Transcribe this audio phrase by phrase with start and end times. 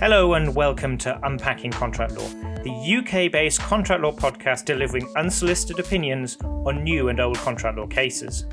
[0.00, 2.28] Hello and welcome to Unpacking Contract Law,
[2.64, 7.86] the UK based contract law podcast delivering unsolicited opinions on new and old contract law
[7.86, 8.44] cases.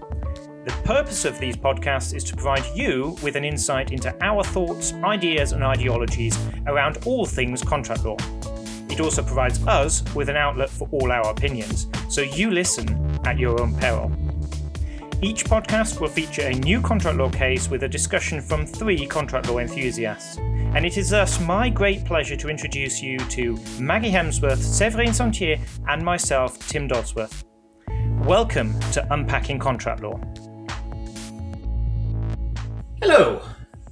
[0.66, 4.94] The purpose of these podcasts is to provide you with an insight into our thoughts,
[5.04, 8.18] ideas, and ideologies around all things contract law.
[8.90, 13.40] It also provides us with an outlet for all our opinions, so you listen at
[13.40, 14.12] your own peril.
[15.24, 19.50] Each podcast will feature a new contract law case with a discussion from three contract
[19.50, 20.38] law enthusiasts.
[20.74, 25.60] And it is thus my great pleasure to introduce you to Maggie Hemsworth, Séverine Sentier,
[25.90, 27.44] and myself, Tim Dodsworth.
[28.26, 30.18] Welcome to Unpacking Contract Law.
[33.02, 33.42] Hello,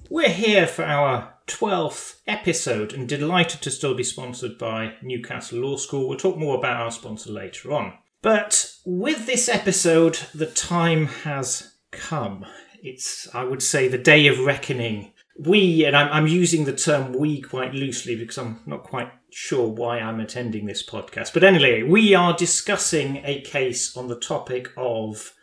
[0.10, 5.76] we're here for our 12th episode and delighted to still be sponsored by Newcastle Law
[5.76, 6.08] School.
[6.08, 7.96] We'll talk more about our sponsor later on.
[8.22, 12.46] But with this episode, the time has come.
[12.82, 15.12] It's, I would say, the day of reckoning
[15.46, 19.68] we, and I'm, I'm using the term we quite loosely because I'm not quite sure
[19.68, 21.34] why I'm attending this podcast.
[21.34, 25.34] But anyway, we are discussing a case on the topic of,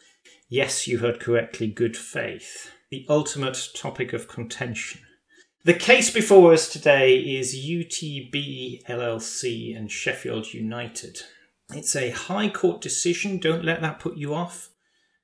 [0.49, 5.01] yes, you heard correctly, good faith, the ultimate topic of contention.
[5.65, 11.19] The case before us today is UTB LLC and Sheffield United.
[11.75, 14.71] It's a High Court decision, don't let that put you off,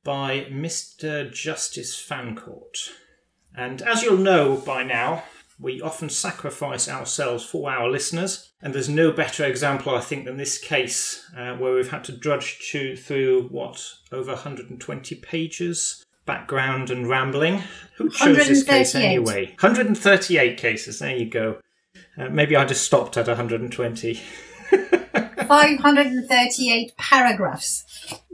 [0.03, 1.33] by Mr.
[1.33, 2.91] Justice Fancourt.
[3.55, 5.25] And as you'll know by now,
[5.59, 10.37] we often sacrifice ourselves for our listeners, and there's no better example, I think, than
[10.37, 16.91] this case, uh, where we've had to drudge to, through what over 120 pages, background
[16.91, 17.63] and rambling.
[17.97, 19.47] Who chose this case anyway?
[19.61, 20.99] 138 cases.
[20.99, 21.59] There you go.
[22.17, 24.15] Uh, maybe I just stopped at 120.
[25.47, 27.85] 538 paragraphs.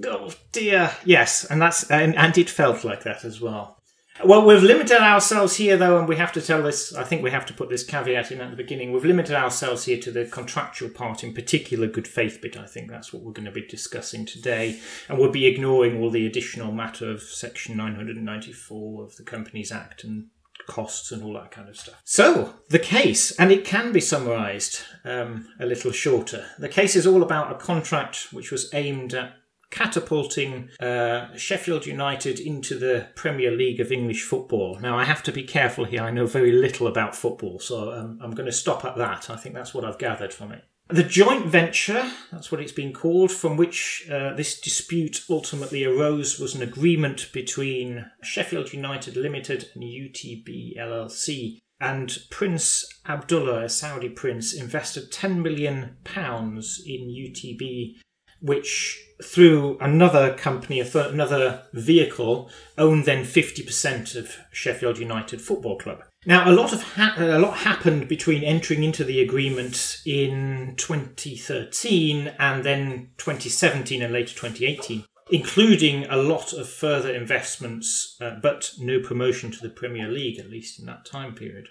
[0.06, 0.92] Oh dear.
[1.04, 3.77] Yes, and that's and, and it felt like that as well.
[4.24, 6.92] Well, we've limited ourselves here, though, and we have to tell this.
[6.94, 8.90] I think we have to put this caveat in at the beginning.
[8.90, 12.56] We've limited ourselves here to the contractual part, in particular, good faith bit.
[12.56, 16.10] I think that's what we're going to be discussing today, and we'll be ignoring all
[16.10, 20.26] the additional matter of Section 994 of the Companies Act and
[20.66, 22.00] costs and all that kind of stuff.
[22.04, 26.46] So, the case, and it can be summarised um, a little shorter.
[26.58, 29.34] The case is all about a contract which was aimed at
[29.70, 34.78] catapulting uh, Sheffield United into the Premier League of English football.
[34.80, 36.02] Now, I have to be careful here.
[36.02, 39.30] I know very little about football, so um, I'm going to stop at that.
[39.30, 40.64] I think that's what I've gathered from it.
[40.90, 46.40] The joint venture, that's what it's been called, from which uh, this dispute ultimately arose,
[46.40, 51.58] was an agreement between Sheffield United Limited and UTB LLC.
[51.78, 57.96] And Prince Abdullah, a Saudi prince, invested £10 million in UTB
[58.40, 66.04] which through another company, another vehicle, owned then 50% of Sheffield United Football Club.
[66.24, 72.34] Now, a lot of ha- a lot happened between entering into the agreement in 2013
[72.38, 79.00] and then 2017 and later 2018, including a lot of further investments, uh, but no
[79.00, 81.68] promotion to the Premier League, at least in that time period.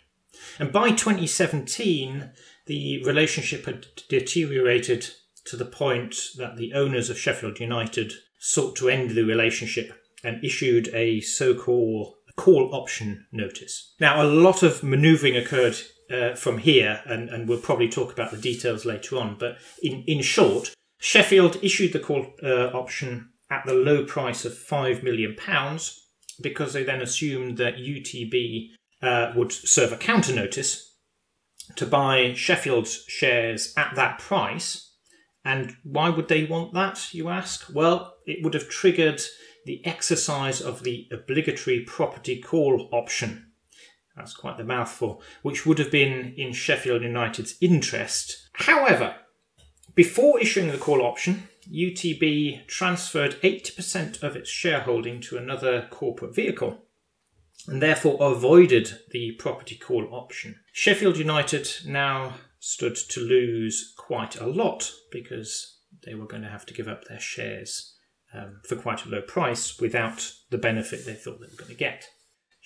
[0.60, 2.32] And by 2017,
[2.66, 5.10] the relationship had deteriorated
[5.48, 9.92] to the point that the owners of Sheffield United sought to end the relationship
[10.24, 13.96] and issued a so called call option notice.
[14.00, 15.76] Now, a lot of manoeuvring occurred
[16.12, 20.04] uh, from here, and, and we'll probably talk about the details later on, but in,
[20.08, 25.36] in short, Sheffield issued the call uh, option at the low price of £5 million
[26.42, 28.70] because they then assumed that UTB
[29.02, 30.96] uh, would serve a counter notice
[31.76, 34.87] to buy Sheffield's shares at that price
[35.46, 37.68] and why would they want that, you ask?
[37.74, 39.22] Well, it would have triggered
[39.66, 43.52] the exercise of the obligatory property call option.
[44.16, 48.50] That's quite the mouthful, which would have been in Sheffield United's interest.
[48.54, 49.16] However,
[49.94, 56.84] before issuing the call option, UTB transferred 80% of its shareholding to another corporate vehicle
[57.68, 60.60] and therefore avoided the property call option.
[60.72, 66.66] Sheffield United now stood to lose quite a lot because they were going to have
[66.66, 67.96] to give up their shares
[68.34, 71.78] um, for quite a low price without the benefit they thought they were going to
[71.78, 72.10] get.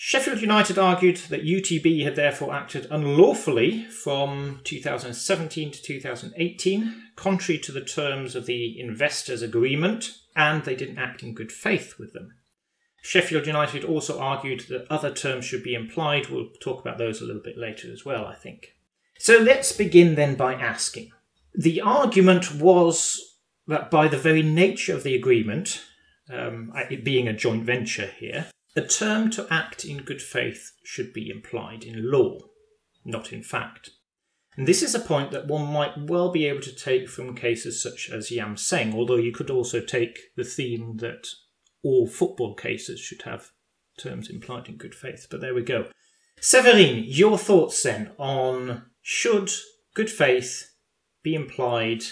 [0.03, 7.71] Sheffield United argued that UTB had therefore acted unlawfully from 2017 to 2018, contrary to
[7.71, 12.33] the terms of the investors' agreement, and they didn't act in good faith with them.
[13.03, 16.29] Sheffield United also argued that other terms should be implied.
[16.29, 18.73] We'll talk about those a little bit later as well, I think.
[19.21, 21.11] So let's begin then by asking.
[21.53, 23.37] The argument was
[23.67, 25.83] that by the very nature of the agreement,
[26.33, 31.13] um, it being a joint venture here, the term to act in good faith should
[31.13, 32.39] be implied in law,
[33.05, 33.91] not in fact.
[34.57, 37.79] And this is a point that one might well be able to take from cases
[37.79, 41.27] such as Yam Seng, although you could also take the theme that
[41.83, 43.51] all football cases should have
[43.99, 45.27] terms implied in good faith.
[45.29, 45.91] But there we go.
[46.39, 49.49] Severine, your thoughts then on should
[49.93, 50.71] good faith
[51.23, 52.03] be implied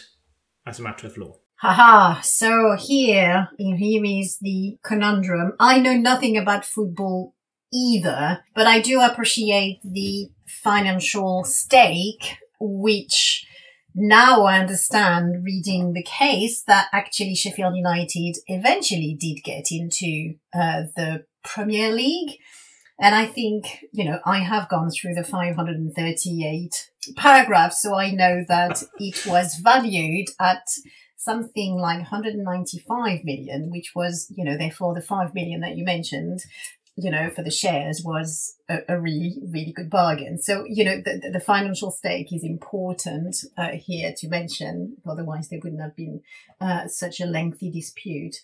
[0.66, 1.40] as a matter of law?
[1.62, 5.54] Haha, so here, here is the conundrum.
[5.60, 7.34] I know nothing about football
[7.74, 13.46] either, but I do appreciate the financial stake, which
[13.94, 20.84] now I understand reading the case that actually Sheffield United eventually did get into uh,
[20.96, 22.38] the Premier League.
[23.02, 28.44] And I think, you know, I have gone through the 538 paragraphs, so I know
[28.48, 30.68] that it was valued at
[31.16, 36.42] something like 195 million, which was, you know, therefore the 5 million that you mentioned,
[36.98, 40.38] you know, for the shares was a, a really, really good bargain.
[40.38, 45.60] So, you know, the, the financial stake is important uh, here to mention, otherwise there
[45.64, 46.22] wouldn't have been
[46.60, 48.38] uh, such a lengthy dispute.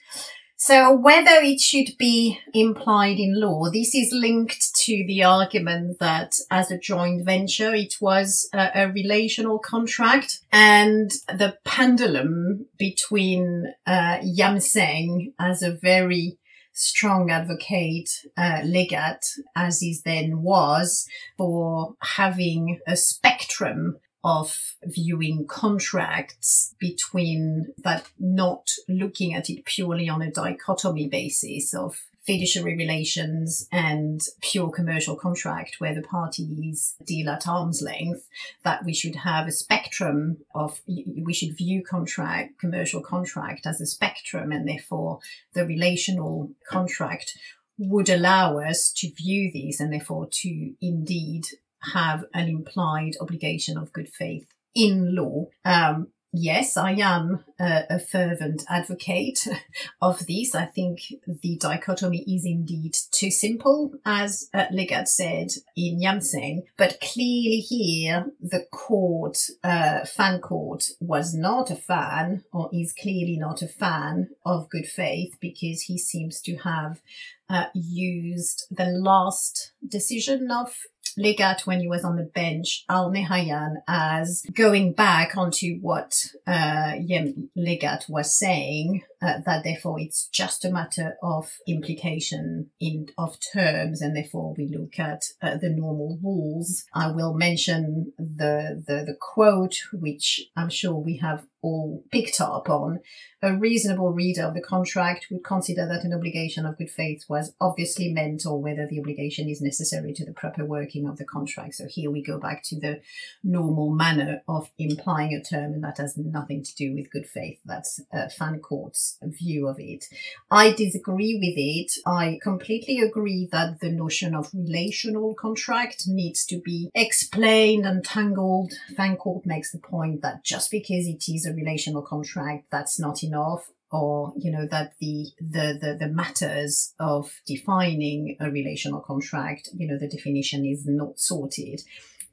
[0.58, 6.38] So whether it should be implied in law, this is linked to the argument that
[6.50, 10.40] as a joint venture, it was a, a relational contract.
[10.52, 16.38] And the pendulum between uh, Yam Seng as a very
[16.72, 19.26] strong advocate, uh, Leggatt,
[19.56, 21.08] as he then was,
[21.38, 30.24] for having a spectrum of viewing contracts between that not looking at it purely on
[30.24, 37.48] a dichotomy basis of fiduciary relations and pure commercial contract where the parties deal at
[37.48, 38.28] arm's length
[38.64, 43.86] that we should have a spectrum of we should view contract commercial contract as a
[43.86, 45.20] spectrum and therefore
[45.54, 47.38] the relational contract
[47.78, 51.46] would allow us to view these and therefore to indeed
[51.94, 55.48] have an implied obligation of good faith in law.
[55.64, 59.48] Um, yes, I am a, a, fervent advocate
[60.02, 60.54] of this.
[60.54, 66.64] I think the dichotomy is indeed too simple, as uh, Leggatt said in Yam Seng.
[66.78, 73.62] But clearly here, the court, uh, Fancourt, was not a fan, or is clearly not
[73.62, 77.02] a fan of good faith because he seems to have
[77.50, 80.76] uh, used the last decision of
[81.18, 86.94] Leggatt when he was on the bench, Al Nehayan as going back onto what uh,
[87.00, 93.38] Yem Leggatt was saying, uh, that therefore it's just a matter of implication in of
[93.54, 96.86] terms, and therefore we look at uh, the normal rules.
[96.94, 102.70] I will mention the, the the quote, which I'm sure we have all picked up
[102.70, 103.00] on,
[103.42, 107.54] a reasonable reader of the contract would consider that an obligation of good faith was
[107.60, 111.74] obviously meant or whether the obligation is necessary to the proper working of the contract.
[111.74, 113.02] So here we go back to the
[113.44, 117.60] normal manner of implying a term, and that has nothing to do with good faith.
[117.66, 120.06] That's uh, Fancourt's view of it.
[120.52, 121.94] I disagree with it.
[122.06, 128.74] I completely agree that the notion of relational contract needs to be explained and tangled.
[128.96, 133.70] Fancourt makes the point that just because it is a relational contract, that's not enough
[133.92, 139.88] or you know that the, the the the matters of defining a relational contract you
[139.88, 141.82] know the definition is not sorted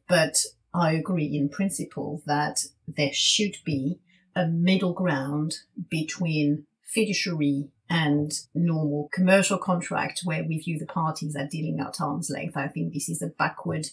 [0.09, 0.37] but
[0.75, 3.99] i agree in principle that there should be
[4.35, 5.57] a middle ground
[5.91, 12.31] between fiduciary and normal commercial contract where we view the parties are dealing at arm's
[12.31, 12.57] length.
[12.57, 13.87] I think this is a backward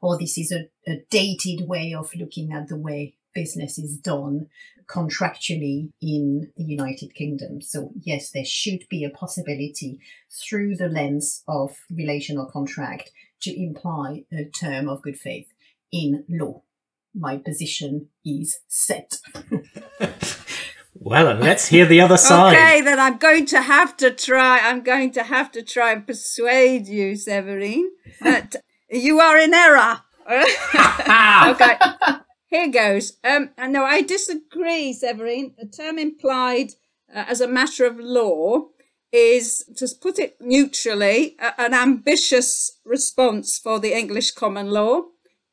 [0.00, 4.48] or this is a, a dated way of looking at the way business is done
[4.86, 7.60] contractually in the United Kingdom.
[7.60, 9.98] So, yes, there should be a possibility
[10.30, 13.10] through the lens of relational contract
[13.42, 15.52] to imply a term of good faith
[15.90, 16.62] in law.
[17.14, 19.18] My position is set.
[20.94, 22.54] well, and let's hear the other side.
[22.54, 24.58] Okay, then I'm going to have to try.
[24.58, 28.56] I'm going to have to try and persuade you, Severine, that
[28.90, 30.00] you are in error.
[30.30, 31.76] okay.
[32.46, 33.18] Here goes.
[33.24, 35.54] Um, no, I disagree, Severine.
[35.58, 36.70] The term implied
[37.14, 38.68] uh, as a matter of law
[39.12, 45.02] is, to put it neutrally, a- an ambitious response for the English common law.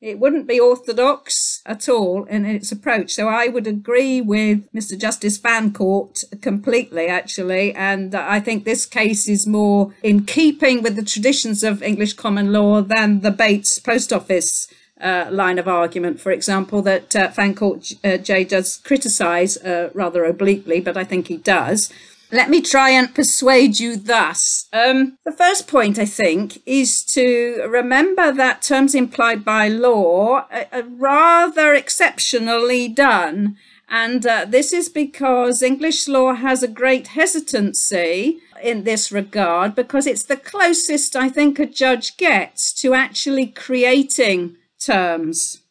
[0.02, 3.12] It wouldn't be orthodox at all in its approach.
[3.14, 4.98] So I would agree with Mr.
[4.98, 7.72] Justice Fancourt completely, actually.
[7.76, 12.52] And I think this case is more in keeping with the traditions of English common
[12.52, 14.68] law than the Bates Post Office
[15.00, 20.26] uh, line of argument, for example, that uh, Fancourt uh, J does criticise uh, rather
[20.26, 21.92] obliquely, but I think he does.
[22.34, 24.70] Let me try and persuade you thus.
[24.72, 30.84] Um, the first point, I think, is to remember that terms implied by law are,
[30.84, 33.58] rather exceptionally done.
[33.90, 40.08] And uh, this is because English law has a great hesitancy in this regard because
[40.08, 45.62] it's the closest I think a judge gets to actually creating terms.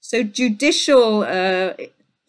[0.00, 1.74] So judicial uh,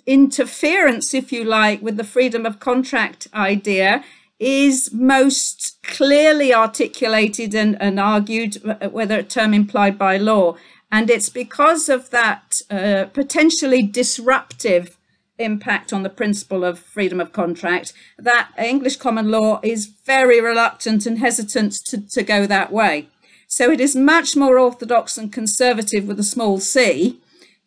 [0.05, 4.03] interference, if you like, with the freedom of contract idea
[4.39, 10.55] is most clearly articulated and, and argued, uh, whether a term implied by law.
[10.91, 14.97] And it's because of that uh, potentially disruptive
[15.37, 21.05] impact on the principle of freedom of contract that English common law is very reluctant
[21.05, 23.07] and hesitant to, to go that way.
[23.47, 27.19] So it is much more orthodox and conservative with a small c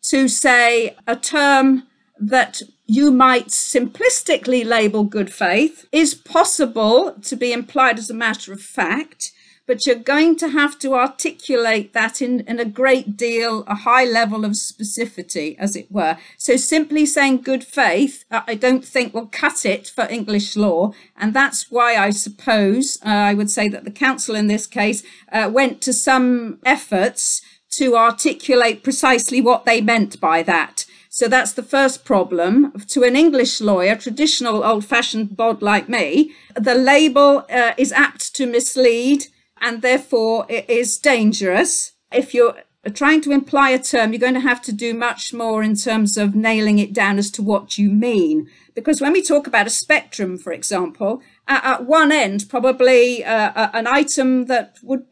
[0.03, 1.83] to say a term
[2.19, 8.53] that you might simplistically label good faith is possible to be implied as a matter
[8.53, 9.31] of fact,
[9.67, 14.05] but you're going to have to articulate that in, in a great deal, a high
[14.05, 16.17] level of specificity, as it were.
[16.37, 20.93] So simply saying good faith, uh, I don't think will cut it for English law.
[21.17, 25.03] And that's why I suppose uh, I would say that the counsel in this case
[25.31, 27.41] uh, went to some efforts
[27.71, 30.85] to articulate precisely what they meant by that.
[31.15, 32.73] So that's the first problem.
[32.87, 38.35] To an English lawyer, traditional old fashioned bod like me, the label uh, is apt
[38.35, 39.27] to mislead
[39.61, 41.93] and therefore it is dangerous.
[42.11, 42.57] If you're
[42.93, 46.17] trying to imply a term, you're going to have to do much more in terms
[46.17, 48.49] of nailing it down as to what you mean.
[48.73, 53.87] Because when we talk about a spectrum, for example, at, one end, probably uh, an
[53.87, 55.05] item that would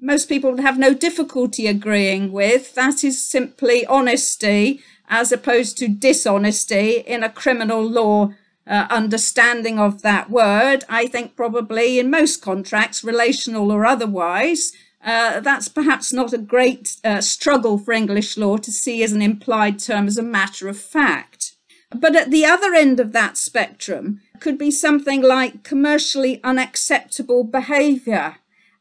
[0.00, 5.88] most people would have no difficulty agreeing with, that is simply honesty as opposed to
[5.88, 8.32] dishonesty in a criminal law
[8.66, 10.84] uh, understanding of that word.
[10.88, 14.72] I think probably in most contracts, relational or otherwise,
[15.04, 19.22] uh, that's perhaps not a great uh, struggle for English law to see as an
[19.22, 21.56] implied term as a matter of fact.
[21.92, 28.36] But at the other end of that spectrum could be something like commercially unacceptable behaviour.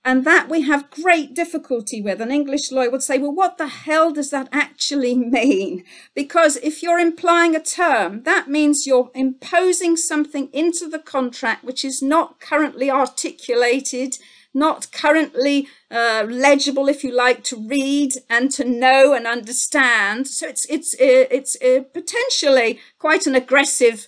[0.10, 2.20] And that we have great difficulty with.
[2.20, 5.84] An English lawyer would say, well, what the hell does that actually mean?
[6.16, 11.86] Because if you're implying a term, that means you're imposing something into the contract which
[11.86, 14.18] is not currently articulated,
[14.52, 20.28] not currently uh, legible, if you like, to read and to know and understand.
[20.28, 24.08] So it's it's uh, it's uh, potentially quite an aggressive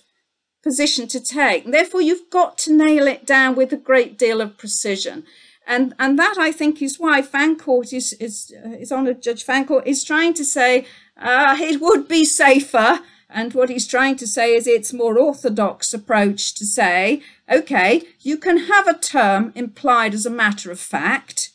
[0.64, 1.70] position to take.
[1.70, 5.22] Therefore, you've got to nail it down with a great deal of precision
[5.66, 9.86] and and that I think is why Fancourt is is uh, is on Judge Fancourt
[9.86, 13.00] is trying to say uh, it would be safer.
[13.34, 18.36] And what he's trying to say is it's more orthodox approach to say, okay, you
[18.36, 21.50] can have a term implied as a matter of fact,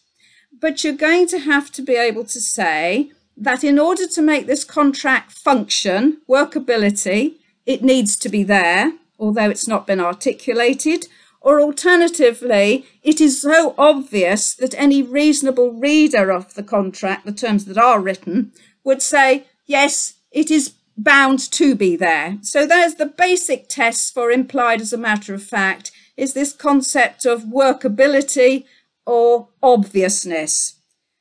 [0.60, 4.48] but you're going to have to be able to say that in order to make
[4.48, 7.36] this contract function, workability,
[7.68, 11.06] it needs to be there, although it's not been articulated,
[11.48, 17.63] or alternatively, it is so obvious that any reasonable reader of the contract, the terms
[17.63, 18.51] that are written,
[18.84, 22.38] would say, yes, it is bound to be there.
[22.42, 27.25] So there's the basic test for implied as a matter of fact is this concept
[27.25, 28.66] of workability
[29.06, 30.77] or obviousness.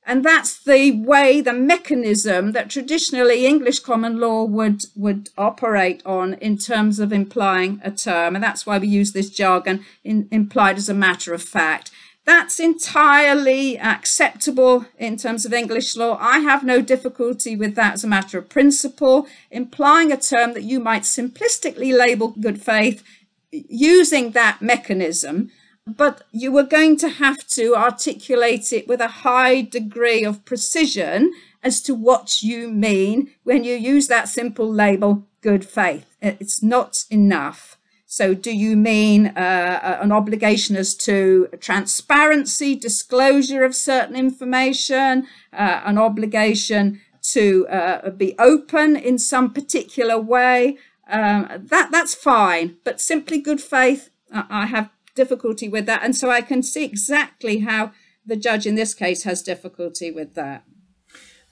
[0.09, 6.35] And that's the way, the mechanism that traditionally English common law would, would operate on
[6.35, 8.37] in terms of implying a term.
[8.37, 11.91] And that's why we use this jargon in, implied as a matter of fact.
[12.25, 16.19] That's entirely acceptable in terms of English law.
[16.21, 19.27] I have no difficulty with that as a matter of principle.
[19.51, 23.03] Implying a term that you might simplistically label good faith
[23.51, 25.51] using that mechanism
[25.87, 31.33] but you were going to have to articulate it with a high degree of precision
[31.63, 36.17] as to what you mean when you use that simple label good faith.
[36.21, 37.79] It's not enough.
[38.05, 45.83] So, do you mean uh, an obligation as to transparency, disclosure of certain information, uh,
[45.85, 47.01] an obligation
[47.35, 50.79] to uh, be open in some particular way?
[51.09, 54.11] Um, that that's fine, but simply good faith.
[54.33, 56.05] I have difficulty with that.
[56.05, 57.93] And so I can see exactly how
[58.25, 60.65] the judge in this case has difficulty with that.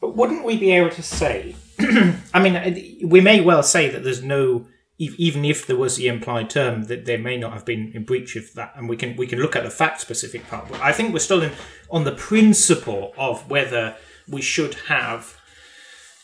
[0.00, 2.74] But wouldn't we be able to say, I mean, uh,
[3.06, 4.66] we may well say that there's no,
[4.98, 8.36] even if there was the implied term, that there may not have been in breach
[8.36, 10.68] of that, and we can we can look at the fact specific part.
[10.68, 11.52] But I think we're still in,
[11.90, 13.96] on the principle of whether
[14.28, 15.40] we should have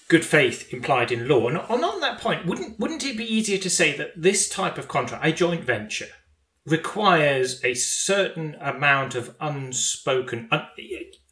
[0.09, 1.49] good faith implied in law.
[1.49, 4.76] And on, on that point, wouldn't wouldn't it be easier to say that this type
[4.76, 6.09] of contract, a joint venture,
[6.67, 10.67] requires a certain amount of unspoken, un-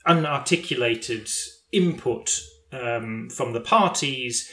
[0.06, 1.30] unarticulated
[1.72, 2.40] input
[2.72, 4.50] um, from the parties.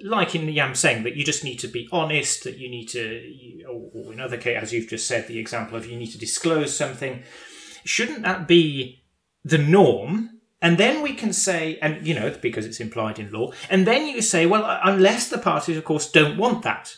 [0.00, 2.86] Like in the Yam Seng that you just need to be honest, that you need
[2.90, 6.18] to, or in other cases, as you've just said, the example of you need to
[6.18, 7.24] disclose something.
[7.84, 9.02] Shouldn't that be
[9.44, 10.40] the norm?
[10.60, 14.06] And then we can say, and you know, because it's implied in law, and then
[14.06, 16.94] you say, well, unless the parties, of course, don't want that,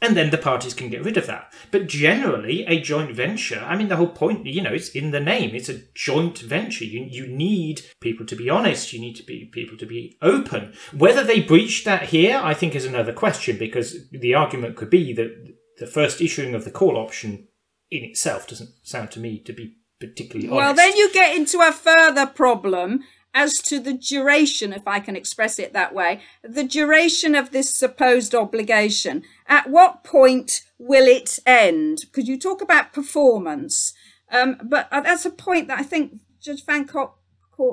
[0.00, 1.52] and then the parties can get rid of that.
[1.70, 5.20] But generally, a joint venture, I mean, the whole point, you know, it's in the
[5.20, 5.54] name.
[5.54, 6.84] It's a joint venture.
[6.84, 8.92] You, you need people to be honest.
[8.92, 10.74] You need to be people to be open.
[10.92, 15.12] Whether they breached that here, I think, is another question because the argument could be
[15.14, 17.48] that the first issuing of the call option
[17.90, 20.58] in itself doesn't sound to me to be particularly honest.
[20.60, 23.00] Well, then you get into a further problem
[23.34, 27.74] as to the duration, if I can express it that way, the duration of this
[27.74, 29.24] supposed obligation.
[29.48, 32.02] At what point will it end?
[32.02, 33.92] Because you talk about performance,
[34.30, 37.10] um, but uh, that's a point that I think Judge Fancourt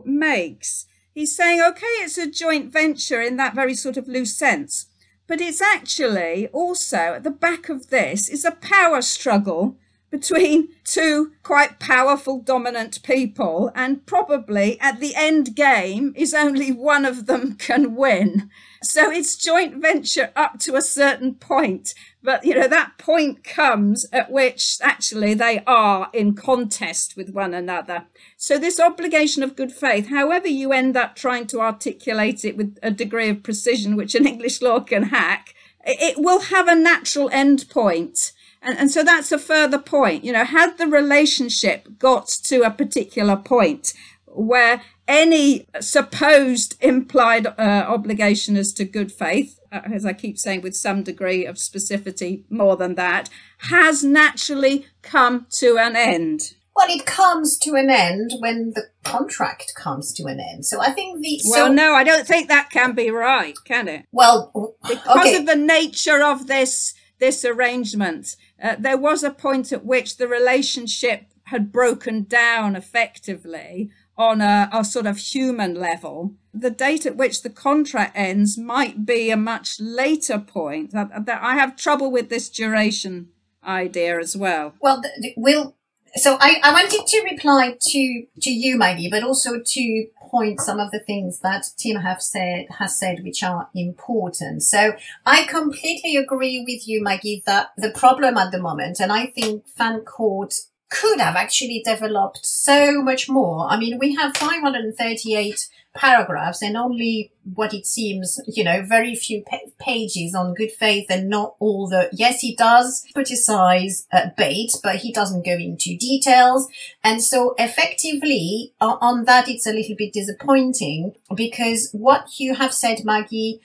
[0.03, 0.87] makes.
[1.13, 4.87] He's saying, okay, it's a joint venture in that very sort of loose sense,
[5.27, 9.77] but it's actually also at the back of this is a power struggle
[10.11, 17.05] between two quite powerful dominant people and probably at the end game is only one
[17.05, 18.49] of them can win.
[18.83, 24.05] So it's joint venture up to a certain point but you know that point comes
[24.11, 28.05] at which actually they are in contest with one another.
[28.35, 32.77] So this obligation of good faith however you end up trying to articulate it with
[32.83, 37.29] a degree of precision which an english law can hack it will have a natural
[37.31, 40.23] end point and, and so that's a further point.
[40.23, 43.93] You know, had the relationship got to a particular point
[44.25, 50.61] where any supposed implied uh, obligation as to good faith, uh, as I keep saying,
[50.61, 56.53] with some degree of specificity more than that, has naturally come to an end.
[56.73, 60.65] Well, it comes to an end when the contract comes to an end.
[60.65, 63.89] So I think the well, so, no, I don't think that can be right, can
[63.89, 64.05] it?
[64.11, 65.35] Well, because okay.
[65.35, 70.27] of the nature of this this arrangement, uh, there was a point at which the
[70.27, 76.33] relationship had broken down effectively on a, a, sort of human level.
[76.53, 80.91] The date at which the contract ends might be a much later point.
[80.91, 83.29] That, I have trouble with this duration
[83.63, 84.73] idea as well.
[84.81, 85.01] Well,
[85.37, 85.75] we'll.
[86.15, 90.79] So I, I wanted to reply to to you, Maggie, but also to point some
[90.79, 94.63] of the things that Tim have said has said which are important.
[94.63, 94.93] So
[95.25, 99.67] I completely agree with you, Maggie, that the problem at the moment, and I think
[99.67, 100.53] Fancourt
[100.89, 103.67] could have actually developed so much more.
[103.69, 109.43] I mean, we have 538 paragraphs and only what it seems, you know, very few
[109.43, 114.77] pa- pages on good faith and not all the, yes, he does criticize uh, Bates,
[114.77, 116.67] but he doesn't go into details.
[117.03, 122.73] And so effectively uh, on that, it's a little bit disappointing because what you have
[122.73, 123.59] said, Maggie,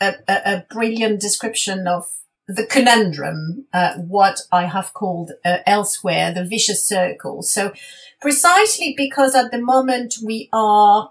[0.00, 2.06] a, a, a brilliant description of
[2.46, 7.42] the conundrum, uh, what I have called uh, elsewhere the vicious circle.
[7.42, 7.72] So
[8.20, 11.10] precisely because at the moment we are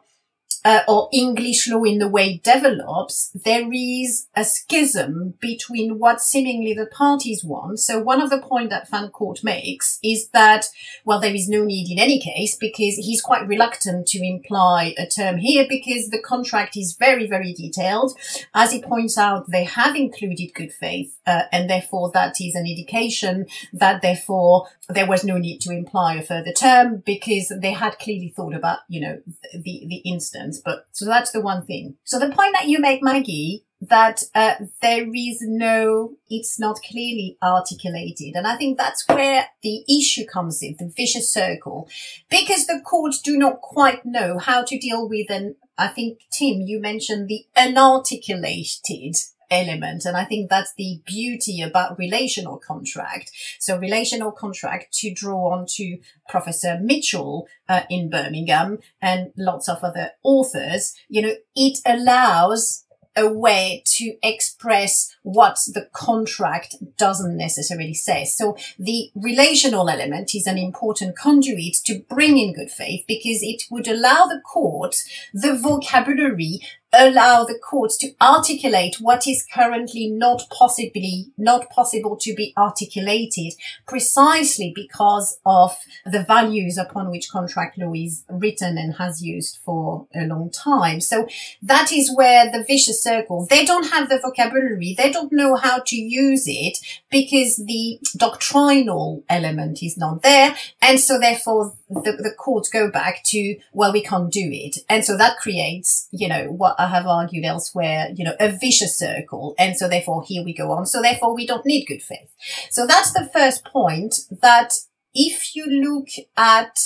[0.66, 6.22] uh, or English law in the way it develops, there is a schism between what
[6.22, 7.80] seemingly the parties want.
[7.80, 10.68] So one of the points that Van Fancourt makes is that,
[11.06, 15.06] well, there is no need in any case because he's quite reluctant to imply a
[15.06, 18.18] term here because the contract is very, very detailed.
[18.54, 22.66] As he points out, they have included good faith, uh, and therefore that is an
[22.66, 28.00] indication that therefore there was no need to imply a further term because they had
[28.00, 29.22] clearly thought about, you know,
[29.54, 30.53] the, the instance.
[30.60, 31.96] But so that's the one thing.
[32.04, 37.38] So the point that you make, Maggie, that uh, there is no, it's not clearly
[37.44, 38.36] articulated.
[38.36, 41.90] And I think that's where the issue comes in, the vicious circle,
[42.30, 46.62] because the courts do not quite know how to deal with an, I think, Tim,
[46.62, 49.18] you mentioned the unarticulated
[49.54, 50.06] element.
[50.06, 53.32] And I think that's the beauty about relational contract.
[53.60, 59.84] So relational contract to draw on to Professor Mitchell uh, in Birmingham and lots of
[59.84, 62.84] other authors, you know, it allows
[63.16, 68.26] a way to express what the contract doesn't necessarily say.
[68.26, 73.64] So the relational element is an important conduit to bring in good faith because it
[73.70, 74.96] would allow the court
[75.34, 76.60] the vocabulary
[76.94, 83.54] allow the courts to articulate what is currently not possibly not possible to be articulated
[83.88, 85.76] precisely because of
[86.06, 91.02] the values upon which contract law is written and has used for a long time.
[91.02, 91.28] So
[91.64, 95.80] that is where the vicious circle they don't have the vocabulary they don't know how
[95.80, 96.78] to use it
[97.10, 100.56] because the doctrinal element is not there.
[100.82, 104.78] And so therefore the, the courts go back to well we can't do it.
[104.90, 108.98] And so that creates you know what I have argued elsewhere, you know, a vicious
[108.98, 109.56] circle.
[109.58, 110.86] And so therefore here we go on.
[110.86, 112.34] So therefore we don't need good faith.
[112.70, 114.74] So that's the first point that
[115.14, 116.78] if you look at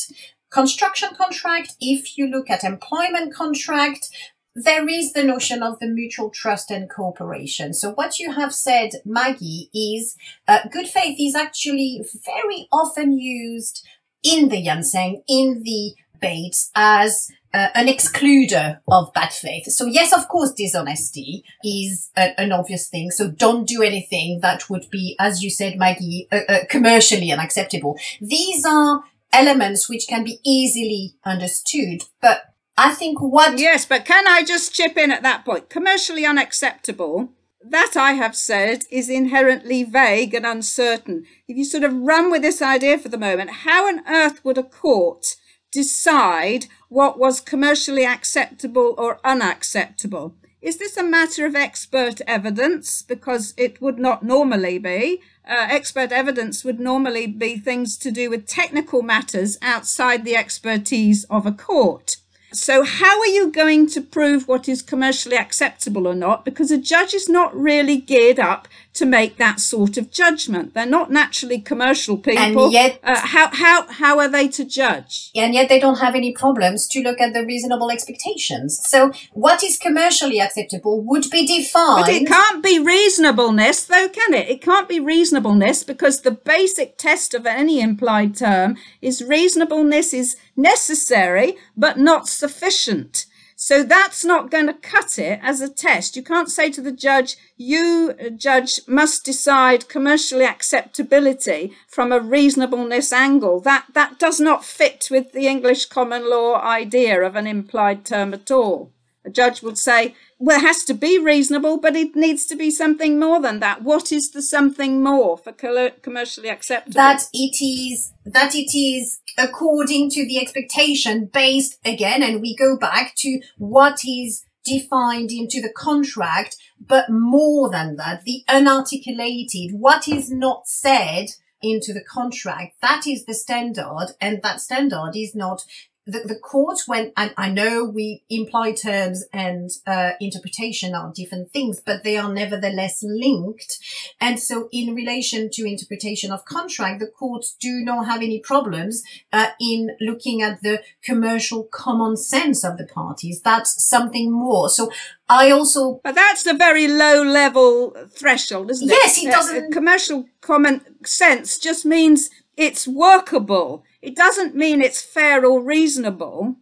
[0.49, 4.09] construction contract, if you look at employment contract,
[4.55, 7.73] there is the notion of the mutual trust and cooperation.
[7.73, 10.15] So what you have said, Maggie, is
[10.47, 13.85] uh, good faith is actually very often used
[14.23, 19.65] in the Jansen, in the Bates as uh, an excluder of bad faith.
[19.65, 23.11] So yes, of course, dishonesty is a, an obvious thing.
[23.11, 27.97] So don't do anything that would be, as you said, Maggie, uh, uh, commercially unacceptable.
[28.21, 29.03] These are
[29.33, 32.41] elements which can be easily understood, but
[32.77, 33.57] I think what.
[33.57, 35.69] Yes, but can I just chip in at that point?
[35.69, 37.29] Commercially unacceptable.
[37.63, 41.25] That I have said is inherently vague and uncertain.
[41.47, 44.59] If you sort of run with this idea for the moment, how on earth would
[44.59, 45.35] a court
[45.77, 50.33] decide what was commercially acceptable or unacceptable.
[50.59, 53.03] Is this a matter of expert evidence?
[53.03, 55.21] Because it would not normally be.
[55.47, 61.25] Uh, expert evidence would normally be things to do with technical matters outside the expertise
[61.25, 62.17] of a court.
[62.57, 66.43] So, how are you going to prove what is commercially acceptable or not?
[66.43, 70.73] Because a judge is not really geared up to make that sort of judgment.
[70.73, 72.65] They're not naturally commercial people.
[72.65, 75.31] And yet, uh, how how how are they to judge?
[75.35, 78.79] And yet, they don't have any problems to look at the reasonable expectations.
[78.87, 82.05] So, what is commercially acceptable would be defined.
[82.05, 84.49] But it can't be reasonableness, though, can it?
[84.49, 90.37] It can't be reasonableness because the basic test of any implied term is reasonableness is
[90.57, 93.25] necessary but not sufficient.
[93.59, 96.15] So that's not going to cut it as a test.
[96.15, 102.19] You can't say to the judge, you, uh, judge, must decide commercially acceptability from a
[102.19, 103.59] reasonableness angle.
[103.61, 108.31] That, that does not fit with the English common law idea of an implied term
[108.35, 108.91] at all.
[109.25, 112.69] A judge would say, well, it has to be reasonable, but it needs to be
[112.69, 113.81] something more than that.
[113.81, 116.93] What is the something more for commercially acceptable?
[116.93, 122.77] That it is, that it is according to the expectation based again, and we go
[122.77, 130.07] back to what is defined into the contract, but more than that, the unarticulated, what
[130.07, 131.27] is not said
[131.61, 135.63] into the contract, that is the standard, and that standard is not
[136.07, 141.51] the, the court went, and I know we imply terms and uh, interpretation are different
[141.51, 143.77] things, but they are nevertheless linked.
[144.21, 149.03] And so in relation to interpretation of contract, the courts do not have any problems
[149.33, 153.41] uh, in looking at the commercial common sense of the parties.
[153.41, 154.69] That's something more.
[154.69, 154.89] So
[155.27, 155.99] I also.
[156.05, 158.93] But that's a very low level threshold, isn't it?
[158.93, 159.65] Yes, it doesn't.
[159.65, 166.55] Uh, commercial common sense just means it's workable it doesn't mean it's fair or reasonable.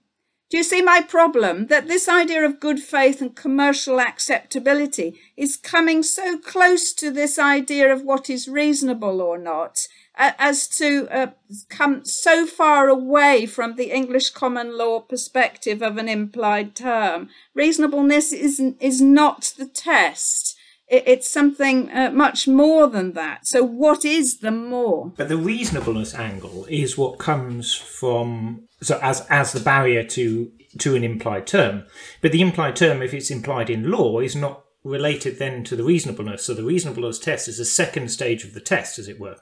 [0.49, 1.67] Do you see my problem?
[1.67, 7.37] That this idea of good faith and commercial acceptability is coming so close to this
[7.37, 11.27] idea of what is reasonable or not as to uh,
[11.67, 17.29] come so far away from the English common law perspective of an implied term.
[17.53, 20.54] Reasonableness is, is not the test
[20.87, 23.47] it's something uh, much more than that.
[23.47, 25.13] So, what is the more?
[25.17, 30.95] But the reasonableness angle is what comes from so as as the barrier to to
[30.95, 31.85] an implied term.
[32.21, 35.83] But the implied term, if it's implied in law, is not related then to the
[35.83, 36.45] reasonableness.
[36.45, 39.37] So the reasonableness test is a second stage of the test, as it were.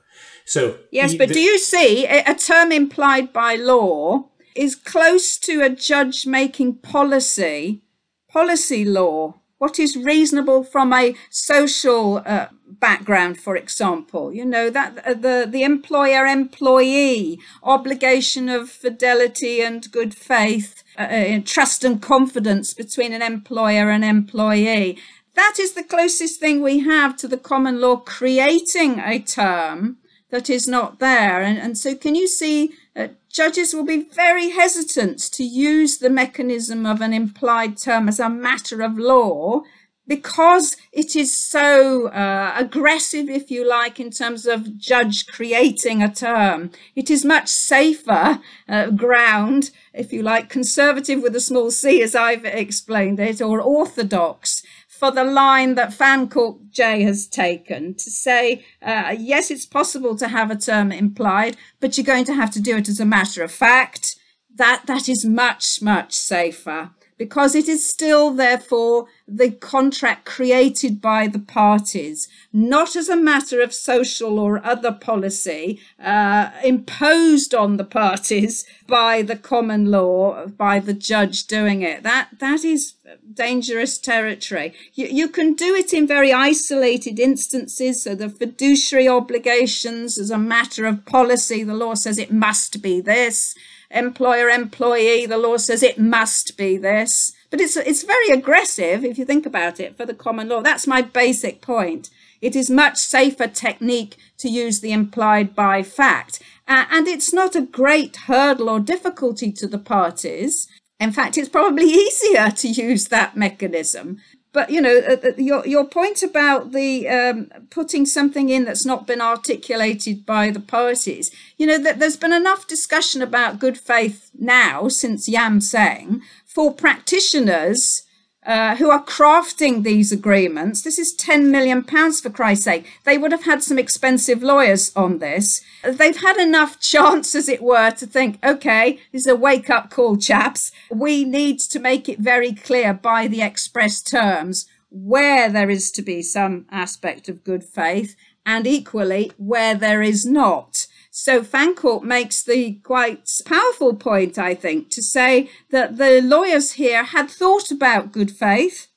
[0.46, 5.62] So yes, but the, do you see a term implied by law is close to
[5.62, 7.82] a judge making policy
[8.30, 14.34] policy law what is reasonable from a social uh, background, for example.
[14.34, 21.04] You know that uh, the the employer employee obligation of fidelity and good faith, uh,
[21.04, 24.98] uh, trust and confidence between an employer and employee.
[25.42, 29.98] That is the closest thing we have to the common law creating a term
[30.30, 31.42] that is not there.
[31.42, 36.10] And, and so, can you see uh, judges will be very hesitant to use the
[36.10, 39.64] mechanism of an implied term as a matter of law
[40.08, 46.14] because it is so uh, aggressive, if you like, in terms of judge creating a
[46.14, 52.02] term, it is much safer uh, ground, if you like, conservative with a small c,
[52.02, 54.62] as I've explained it, or orthodox
[55.00, 60.28] for the line that Fancourt J has taken to say, uh, yes, it's possible to
[60.28, 63.44] have a term implied, but you're going to have to do it as a matter
[63.44, 64.16] of fact.
[64.56, 71.28] That that is much much safer because it is still, therefore, the contract created by
[71.28, 77.84] the parties, not as a matter of social or other policy uh, imposed on the
[77.84, 82.04] parties by the common law, by the judge doing it.
[82.04, 82.96] That that is
[83.34, 84.74] dangerous territory.
[84.94, 88.04] You, you can do it in very isolated instances.
[88.04, 93.02] So the fiduciary obligations, as a matter of policy, the law says it must be
[93.02, 93.56] this
[93.94, 97.34] employer employee the law says it must be this.
[97.50, 100.62] But it's it's very aggressive if you think about it for the common law.
[100.62, 102.10] That's my basic point.
[102.42, 106.42] It is much safer technique to use the implied by fact.
[106.68, 110.68] Uh, and it's not a great hurdle or difficulty to the parties.
[111.00, 114.20] In fact it's probably easier to use that mechanism
[114.54, 118.86] but you know uh, uh, your your point about the um, putting something in that's
[118.86, 123.78] not been articulated by the parties you know that there's been enough discussion about good
[123.78, 128.04] faith now since Yam Seng for practitioners
[128.46, 130.82] uh, who are crafting these agreements.
[130.82, 132.88] This is 10 million pounds for Christ's sake.
[133.04, 135.62] They would have had some expensive lawyers on this.
[135.84, 139.90] They've had enough chance, as it were, to think, okay, this is a wake up
[139.90, 140.72] call, chaps.
[140.90, 146.02] We need to make it very clear by the express terms where there is to
[146.02, 150.88] be some aspect of good faith and equally where there is not.
[151.16, 157.04] So Fancourt makes the quite powerful point, I think, to say that the lawyers here
[157.04, 158.88] had thought about good faith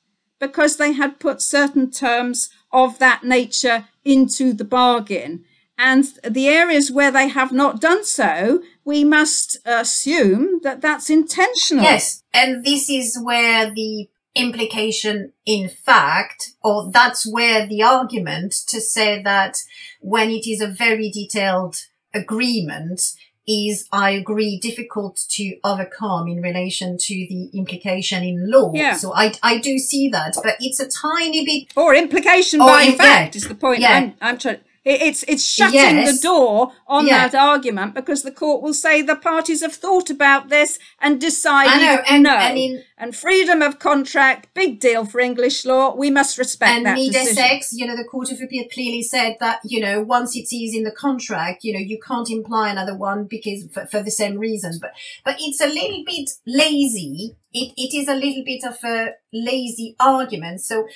[0.41, 5.45] because they had put certain terms of that nature into the bargain.
[5.77, 11.85] And the areas where they have not done so, we must assume that that's intentional.
[11.85, 12.23] Yes.
[12.33, 19.23] And this is where the implication in fact, or that's where the argument to say
[19.23, 19.59] that
[20.01, 21.77] when it is a very detailed
[22.17, 23.01] agreement
[23.47, 28.73] is, I agree, difficult to overcome in relation to the implication in law.
[28.75, 28.97] Yeah.
[28.97, 31.73] So I, I do see that, but it's a tiny bit.
[31.77, 33.39] Or implication Or by fact yeah.
[33.39, 33.93] is the point Yeah.
[33.93, 34.59] I'm, I'm trying.
[34.87, 36.07] It- It's it's shutting Yes.
[36.12, 37.27] the door on Yeah.
[37.29, 41.72] that argument because the court will say the parties have thought about this and decided
[41.72, 42.31] I know, and, no.
[42.37, 45.94] and And freedom of contract, big deal for English law.
[45.94, 47.35] We must respect and that decision.
[47.35, 50.49] Mid Essex, you know, the Court of Appeal clearly said that, you know, once it
[50.55, 54.11] is in the contract, you know, you can't imply another one because for, for the
[54.22, 54.79] same reason.
[54.81, 54.92] But,
[55.25, 57.35] but it's a little bit lazy.
[57.53, 60.61] It, it is a little bit of a lazy argument.
[60.61, 60.87] So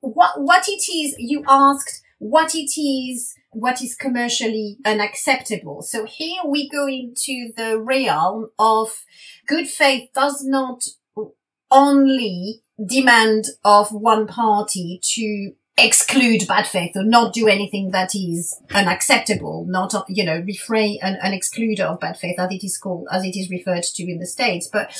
[0.00, 5.82] what, what it is, you asked what it is, what is commercially unacceptable.
[5.82, 9.04] So here we go into the realm of
[9.46, 10.84] good faith does not
[11.70, 18.58] only demand of one party to exclude bad faith or not do anything that is
[18.72, 23.06] unacceptable, not, you know, refrain an, an excluder of bad faith as it is called,
[23.12, 24.66] as it is referred to in the States.
[24.66, 24.90] But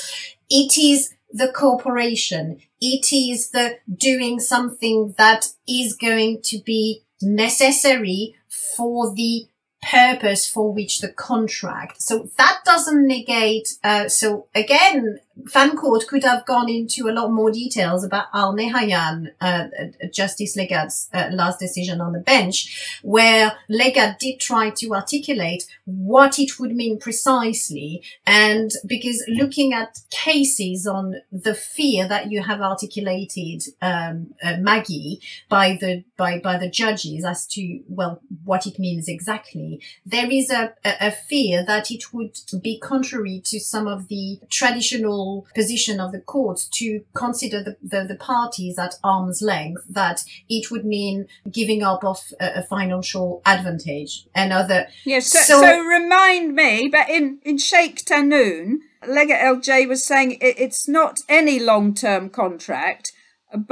[0.51, 2.59] it is the corporation.
[2.83, 9.47] It is the doing something that is going to be necessary for the
[9.83, 12.01] purpose for which the contract.
[12.01, 13.75] So that doesn't negate.
[13.85, 19.33] Uh, so again, Fancourt could have gone into a lot more details about Al Nehayan,
[19.41, 19.45] uh,
[19.79, 25.67] uh, Justice Leggatt's uh, last decision on the bench, where Leggatt did try to articulate
[25.85, 28.03] what it would mean precisely.
[28.27, 35.21] And because looking at cases on the fear that you have articulated, um, uh, Maggie,
[35.49, 40.51] by the by by the judges as to well what it means exactly there is
[40.51, 45.24] a, a, a fear that it would be contrary to some of the traditional
[45.55, 50.71] position of the courts to consider the, the, the parties at arm's length that it
[50.71, 55.27] would mean giving up of a, a financial advantage and other Yes.
[55.27, 58.79] So, so, So- remind me, but in in Sheikh Tahnoon,
[59.17, 63.13] Leggatt LJ was saying it, it's not any long term contract,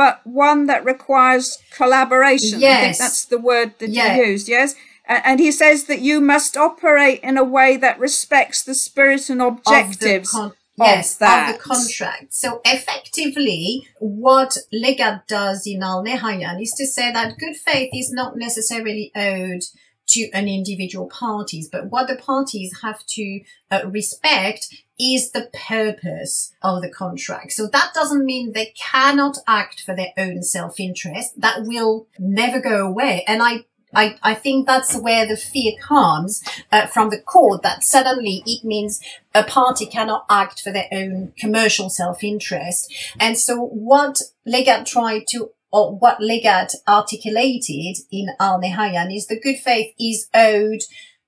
[0.02, 1.46] but one that requires
[1.78, 2.58] collaboration.
[2.58, 2.98] I think Yes.
[2.98, 4.16] that's the word that Yeah.
[4.16, 4.48] you used.
[4.48, 4.74] Yes.
[5.06, 9.42] And he says that you must operate in a way that respects the spirit and
[9.42, 11.50] of the objectives con- of yes, that.
[11.50, 12.32] of the contract.
[12.34, 18.12] So effectively, what Leggatt does in Al Nehayan is to say that good faith is
[18.12, 19.62] not necessarily owed
[20.08, 26.52] to an individual parties, but what the parties have to uh, respect is the purpose
[26.62, 27.52] of the contract.
[27.52, 31.40] So that doesn't mean they cannot act for their own self-interest.
[31.40, 33.24] That will never go away.
[33.26, 37.84] And I I, I think that's where the fear comes uh, from the court that
[37.84, 39.00] suddenly it means
[39.34, 42.92] a party cannot act for their own commercial self-interest.
[43.18, 49.40] And so what Leggatt tried to or what Leggatt articulated in Al Nehayan is the
[49.40, 50.82] good faith is owed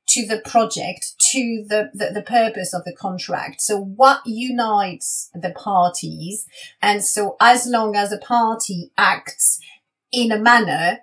[0.06, 3.62] to the project, to the, the, the, purpose of the contract.
[3.62, 6.46] So what unites the parties?
[6.82, 9.58] And so as long as a party acts
[10.12, 11.00] in a manner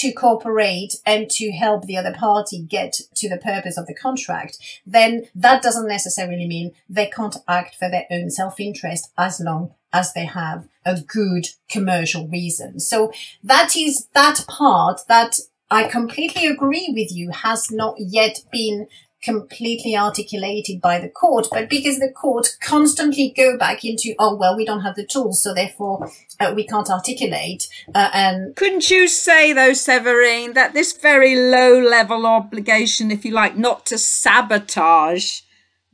[0.00, 4.58] to cooperate and to help the other party get to the purpose of the contract,
[4.86, 10.14] then that doesn't necessarily mean they can't act for their own self-interest as long as
[10.14, 12.80] they have a good commercial reason.
[12.80, 13.12] So
[13.44, 15.38] that is that part that
[15.70, 18.86] I completely agree with you has not yet been
[19.22, 24.56] completely articulated by the court, but because the court constantly go back into, oh, well,
[24.56, 27.68] we don't have the tools, so therefore uh, we can't articulate.
[27.94, 33.32] Uh, and couldn't you say though, Severine, that this very low level obligation, if you
[33.32, 35.40] like, not to sabotage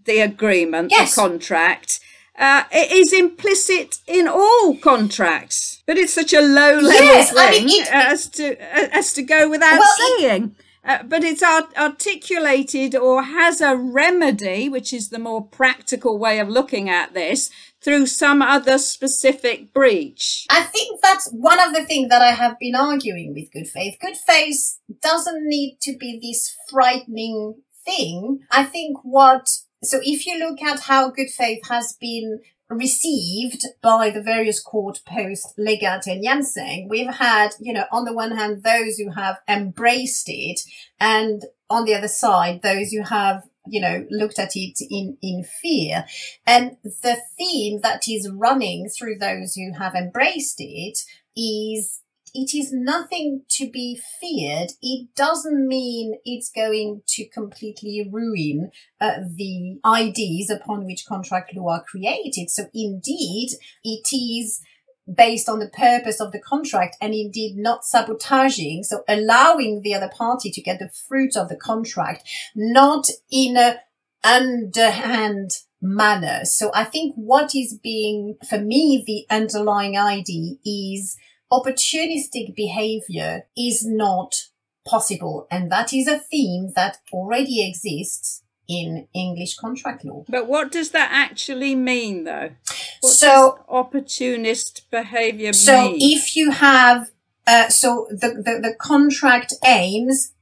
[0.04, 1.14] the agreement, yes.
[1.14, 2.00] the contract,
[2.38, 7.38] uh, it is implicit in all contracts, but it's such a low level yes, thing
[7.40, 10.54] I mean, it, as to as to go without well, saying.
[10.86, 16.38] Uh, but it's art- articulated or has a remedy, which is the more practical way
[16.38, 17.50] of looking at this,
[17.82, 20.46] through some other specific breach.
[20.48, 23.96] I think that's one of the things that I have been arguing with good faith.
[24.00, 28.40] Good faith doesn't need to be this frightening thing.
[28.50, 29.48] I think what
[29.82, 35.00] so if you look at how good faith has been received by the various court
[35.06, 39.38] post Leggatt and Jansen, we've had, you know, on the one hand, those who have
[39.48, 40.60] embraced it
[40.98, 45.44] and on the other side, those who have you know, looked at it in, in
[45.44, 46.04] fear.
[46.46, 50.98] And the theme that is running through those who have embraced it
[51.36, 52.02] is
[52.36, 54.72] it is nothing to be feared.
[54.82, 58.70] It doesn't mean it's going to completely ruin
[59.00, 62.50] uh, the ideas upon which contract law are created.
[62.50, 64.60] So indeed, it is
[65.12, 68.82] based on the purpose of the contract and indeed not sabotaging.
[68.82, 73.80] So allowing the other party to get the fruit of the contract, not in a
[74.22, 76.44] underhand manner.
[76.44, 81.16] So I think what is being, for me, the underlying idea is
[81.52, 84.34] opportunistic behavior is not
[84.86, 85.46] possible.
[85.50, 90.24] And that is a theme that already exists in English contract law.
[90.28, 92.50] But what does that actually mean though?
[93.00, 95.98] What so opportunist behavior so mean?
[96.00, 97.10] if you have
[97.46, 100.32] uh, so the, the, the contract aims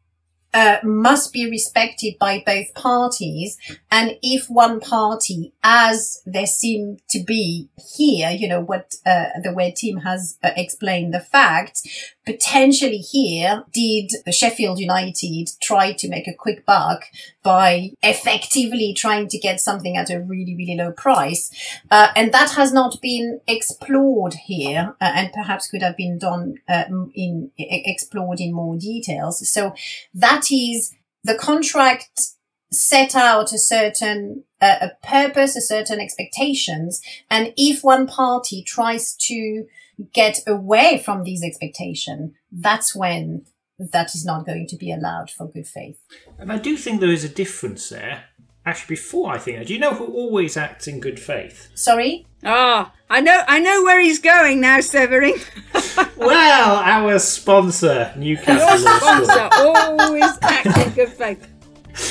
[0.55, 3.59] uh, must be respected by both parties.
[3.91, 9.53] And if one party, as there seem to be here, you know, what, uh, the
[9.53, 16.09] way Tim has uh, explained the facts, potentially here did the Sheffield United try to
[16.09, 17.05] make a quick buck
[17.43, 21.51] by effectively trying to get something at a really, really low price.
[21.91, 26.55] Uh, and that has not been explored here uh, and perhaps could have been done
[26.69, 26.85] uh,
[27.15, 29.47] in explored in more details.
[29.49, 29.75] So
[30.15, 32.29] that is the contract
[32.73, 37.03] set out a certain uh, a purpose, a certain expectations.
[37.31, 39.67] And if one party tries to
[40.13, 43.47] get away from these expectations, that's when
[43.79, 45.99] that is not going to be allowed for good faith.
[46.39, 48.25] And I do think there is a difference there.
[48.67, 51.69] Actually, before I think, do you know who always acts in good faith?
[51.75, 52.27] Sorry.
[52.45, 55.35] Ah, oh, I know, I know where he's going now, Severin.
[56.17, 61.47] well, our sponsor, Newcastle Your sponsor always acts in good faith.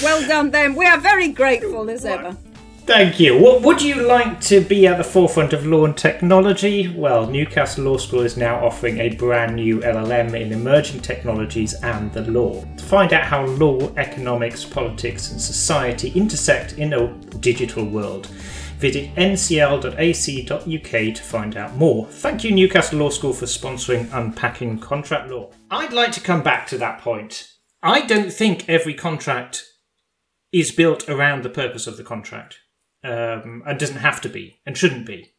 [0.03, 0.75] Well done, then.
[0.75, 2.37] We are very grateful as ever.
[2.85, 3.37] Thank you.
[3.37, 6.89] What would you like to be at the forefront of law and technology?
[6.89, 12.11] Well, Newcastle Law School is now offering a brand new LLM in emerging technologies and
[12.11, 12.61] the law.
[12.61, 17.07] To find out how law, economics, politics, and society intersect in a
[17.39, 18.27] digital world,
[18.79, 22.07] visit ncl.ac.uk to find out more.
[22.07, 25.51] Thank you, Newcastle Law School, for sponsoring Unpacking Contract Law.
[25.71, 27.47] I'd like to come back to that point.
[27.81, 29.63] I don't think every contract
[30.51, 32.59] is built around the purpose of the contract
[33.03, 35.33] um, and doesn't have to be and shouldn't be.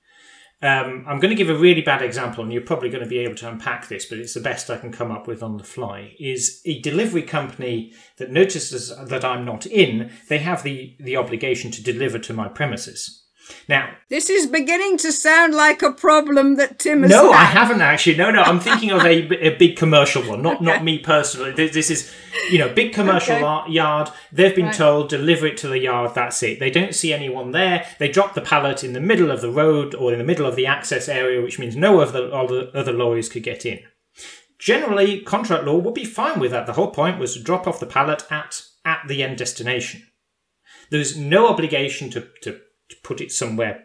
[0.63, 3.19] Um, I'm going to give a really bad example, and you're probably going to be
[3.19, 5.65] able to unpack this, but it's the best I can come up with on the
[5.65, 6.15] fly.
[6.19, 11.71] Is a delivery company that notices that I'm not in, they have the, the obligation
[11.73, 13.24] to deliver to my premises.
[13.69, 17.41] Now, This is beginning to sound like a problem that Tim has no, had.
[17.41, 18.17] I haven't actually.
[18.17, 21.53] No, no, I'm thinking of a, a big commercial one, not not me personally.
[21.53, 22.13] This, this is,
[22.51, 23.45] you know, big commercial Okay.
[23.45, 24.11] ar- yard.
[24.33, 24.75] They've been Right.
[24.75, 26.15] told deliver it to the yard.
[26.15, 26.59] That's it.
[26.59, 27.87] They don't see anyone there.
[27.99, 30.57] They drop the pallet in the middle of the road or in the middle of
[30.57, 33.81] the access area, which means no other other, other lorries could get in.
[34.59, 36.67] Generally, contract law would be fine with that.
[36.67, 40.03] The whole point was to drop off the pallet at at the end destination.
[40.91, 42.61] There's no obligation to, to,
[42.91, 43.85] to put it somewhere,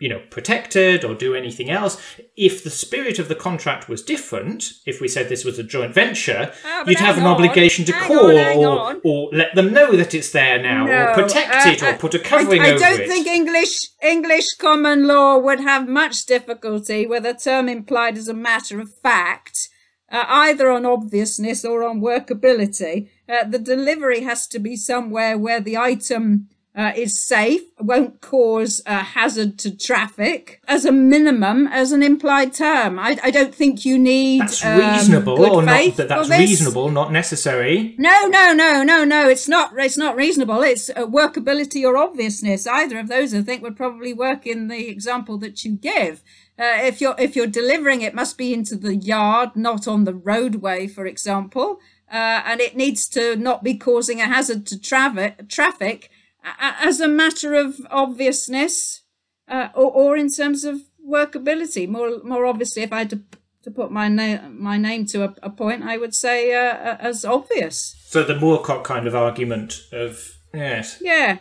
[0.00, 2.00] you know, protected or do anything else.
[2.36, 5.92] If the spirit of the contract was different, if we said this was a joint
[5.92, 9.00] venture, Oh, you'd have an on, obligation to hang call on, or, on.
[9.04, 12.14] or let them know that it's there now, or protect uh, it, or uh, put
[12.14, 13.08] a covering I, I over don't it.
[13.08, 18.34] think English English common law would have much difficulty with a term implied as a
[18.34, 19.68] matter of fact,
[20.12, 23.08] uh, either on obviousness or on workability.
[23.28, 26.48] Uh, the delivery has to be somewhere where the item
[26.78, 32.54] uh, is safe, won't cause a hazard to traffic, as a minimum, as an implied
[32.54, 33.00] term.
[33.00, 36.88] I, I don't think you need That's um, reasonable, good or not that that's reasonable,
[36.92, 37.96] not necessary.
[37.98, 39.28] No, no, no, no, no.
[39.28, 39.72] It's not.
[39.76, 40.62] It's not reasonable.
[40.62, 42.64] It's uh, workability or obviousness.
[42.68, 46.22] Either of those, I think, would probably work in the example that you give.
[46.56, 50.14] Uh, if you're if you're delivering, it must be into the yard, not on the
[50.14, 55.48] roadway, for example, uh, and it needs to not be causing a hazard to traffic.
[55.48, 56.10] Traffic,
[56.58, 59.02] as a matter of obviousness,
[59.48, 61.88] uh, or or in terms of workability.
[61.88, 63.22] More more obviously, if I had to
[63.62, 67.24] to put my name my name to a, a point, I would say uh, as
[67.24, 67.96] obvious.
[68.06, 71.38] So the Moorcock kind of argument of yes, Yeah.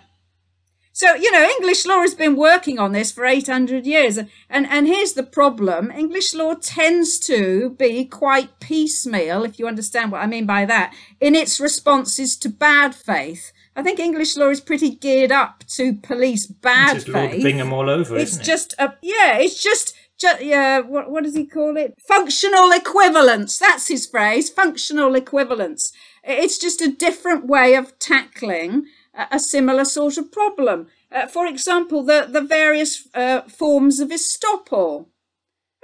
[0.97, 4.17] So, you know, English law has been working on this for 800 years.
[4.17, 5.91] And, and here's the problem.
[5.91, 10.95] English law tends to be quite piecemeal, if you understand what I mean by that,
[11.21, 13.51] in its responses to bad faith.
[13.77, 17.43] I think English law is pretty geared up to police bad Lord faith.
[17.43, 18.45] Bingham all over, It's isn't it?
[18.45, 19.37] just a yeah.
[19.37, 20.79] It's just ju- yeah.
[20.79, 21.93] What what does he call it?
[22.07, 23.59] Functional equivalence.
[23.59, 24.49] That's his phrase.
[24.49, 25.93] Functional equivalence.
[26.23, 30.87] It's just a different way of tackling a, a similar sort of problem.
[31.11, 35.05] Uh, for example, the the various uh, forms of estoppel.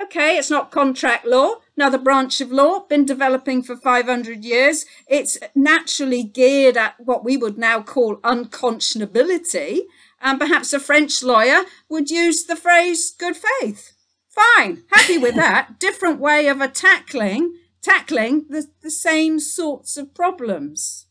[0.01, 4.85] Okay, it's not contract law, another branch of law, been developing for 500 years.
[5.07, 9.81] It's naturally geared at what we would now call unconscionability.
[10.21, 13.93] And perhaps a French lawyer would use the phrase good faith.
[14.29, 15.79] Fine, happy with that.
[15.79, 21.07] Different way of a tackling, tackling the, the same sorts of problems.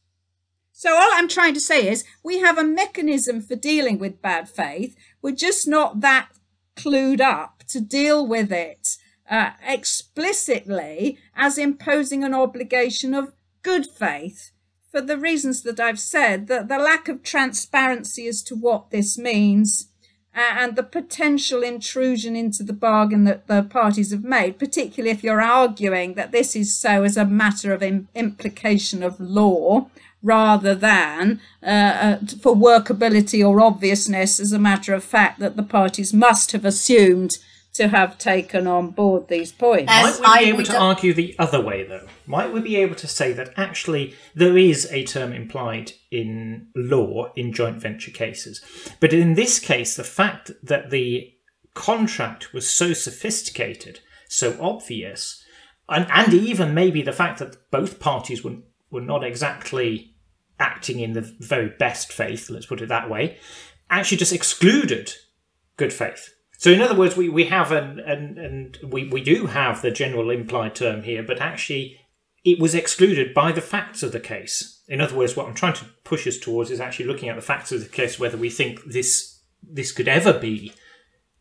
[0.72, 4.48] So all I'm trying to say is we have a mechanism for dealing with bad
[4.48, 4.96] faith.
[5.20, 6.30] We're just not that
[6.74, 8.96] clued up to deal with it
[9.30, 14.52] uh, explicitly as imposing an obligation of good faith
[14.92, 19.16] for the reasons that I've said, that the lack of transparency as to what this
[19.16, 19.88] means
[20.36, 25.24] uh, and the potential intrusion into the bargain that the parties have made, particularly if
[25.24, 29.88] you're arguing that this is so as a matter of im- implication of law
[30.22, 35.62] rather than uh, uh, for workability or obviousness as a matter of fact that the
[35.62, 37.38] parties must have assumed
[37.74, 39.90] to have taken on board these points.
[39.90, 42.06] As Might we be I able to argue the other way, though?
[42.26, 47.32] Might we be able to say that actually there is a term implied in law
[47.34, 48.60] in joint venture cases?
[49.00, 51.32] But in this case, the fact that the
[51.74, 55.42] contract was so sophisticated, so obvious,
[55.88, 58.56] and, and even maybe the fact that both parties were,
[58.90, 60.14] were not exactly
[60.60, 63.38] acting in the very best faith, let's put it that way,
[63.88, 65.12] actually just excluded
[65.76, 66.34] good faith.
[66.62, 69.90] So, in other words, we, we have an, an and we, we do have the
[69.90, 71.98] general implied term here, but actually
[72.44, 74.80] it was excluded by the facts of the case.
[74.86, 77.42] In other words, what I'm trying to push us towards is actually looking at the
[77.42, 80.72] facts of the case, whether we think this this could ever be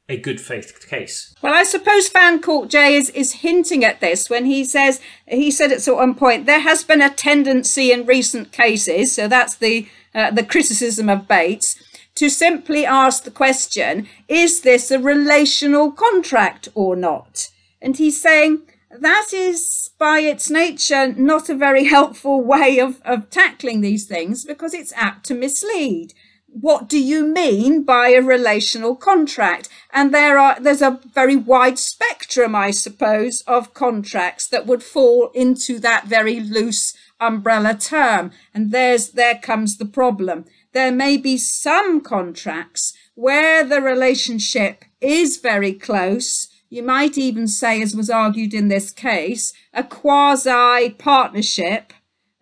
[0.09, 1.35] a good faith case.
[1.43, 5.71] Well, I suppose Fancourt J is, is hinting at this when he says, he said
[5.71, 10.31] at one point, there has been a tendency in recent cases, so that's the, uh,
[10.31, 11.75] the criticism of Bates,
[12.15, 17.49] to simply ask the question, is this a relational contract or not?
[17.81, 18.61] And he's saying,
[18.99, 24.45] that is by its nature not a very helpful way of, of tackling these things
[24.45, 26.13] because it's apt to mislead.
[26.53, 29.69] What do you mean by a relational contract?
[29.93, 35.31] And there are there's a very wide spectrum i suppose of contracts that would fall
[35.33, 38.31] into that very loose umbrella term.
[38.53, 40.43] And there's there comes the problem
[40.73, 47.81] there may be some contracts where the relationship is very close you might even say
[47.81, 51.93] as was argued in this case a quasi partnership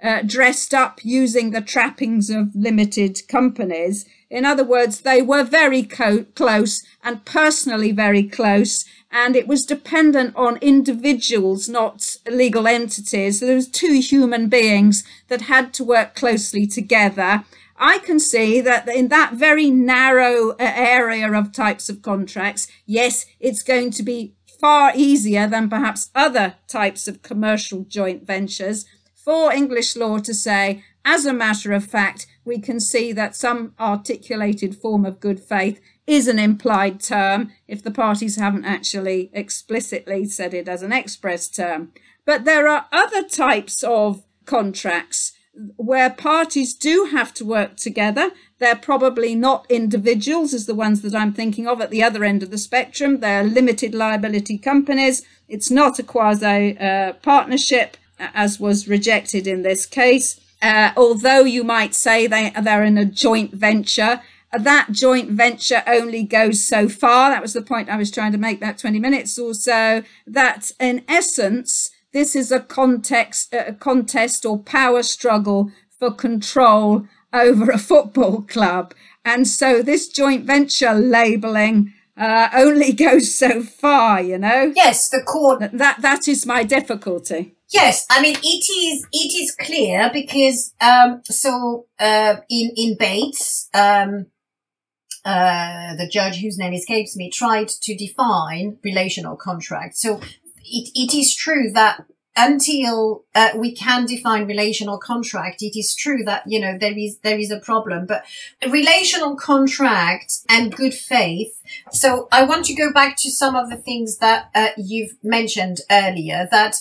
[0.02, 5.84] uh, dressed up using the trappings of limited companies In other words, they were very
[5.84, 13.40] co- close and personally very close, and it was dependent on individuals, not legal entities.
[13.40, 17.44] There was two human beings that had to work closely together.
[17.80, 23.26] I can see that in that very narrow uh, area of types of contracts, yes,
[23.40, 29.54] it's going to be far easier than perhaps other types of commercial joint ventures for
[29.54, 34.76] English law to say, as a matter of fact, we can see that some articulated
[34.76, 40.54] form of good faith is an implied term if the parties haven't actually explicitly said
[40.54, 41.94] it as an express term.
[42.26, 45.34] But there are other types of contracts
[45.78, 48.32] where parties do have to work together.
[48.60, 52.44] They're probably not individuals, as the ones that I'm thinking of at the other end
[52.44, 53.20] of the spectrum.
[53.20, 55.24] They're limited liability companies.
[55.48, 60.40] It's not a quasi uh, partnership, as was rejected in this case.
[60.62, 66.24] Uh, although you might say they, they're in a joint venture, that joint venture only
[66.24, 67.30] goes so far.
[67.30, 70.04] That was the point I was trying to make that 20 minutes or so.
[70.26, 77.70] That in essence, this is a context, a contest or power struggle for control over
[77.70, 78.94] a football club.
[79.24, 84.74] And so this joint venture labeling uh, only goes so far, you know?
[84.76, 85.60] Yes, the court.
[85.72, 87.56] That, that is my difficulty.
[87.72, 93.70] Yes, I mean it is it is clear because um, so uh, in in Bates
[93.76, 94.26] um,
[95.24, 99.98] uh, the judge whose name escapes me tried to define relational contract.
[99.98, 100.20] So
[100.70, 102.06] it, it is true that
[102.40, 107.20] until uh, we can define relational contract, it is true that you know there is
[107.20, 108.06] there is a problem.
[108.06, 108.24] But
[108.70, 111.62] relational contract and good faith.
[111.92, 115.80] So I want to go back to some of the things that uh, you've mentioned
[115.92, 116.48] earlier.
[116.50, 116.78] That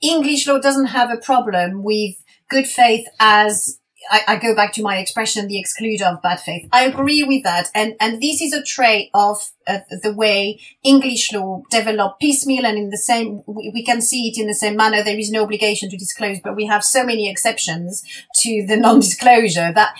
[0.00, 2.16] English law doesn't have a problem with
[2.48, 3.78] good faith as
[4.10, 6.68] I, I, go back to my expression, the excluder of bad faith.
[6.72, 7.70] I agree with that.
[7.74, 12.78] And, and this is a trait of uh, the way English law developed piecemeal and
[12.78, 15.02] in the same, we, we, can see it in the same manner.
[15.02, 18.04] There is no obligation to disclose, but we have so many exceptions
[18.42, 19.96] to the non-disclosure that,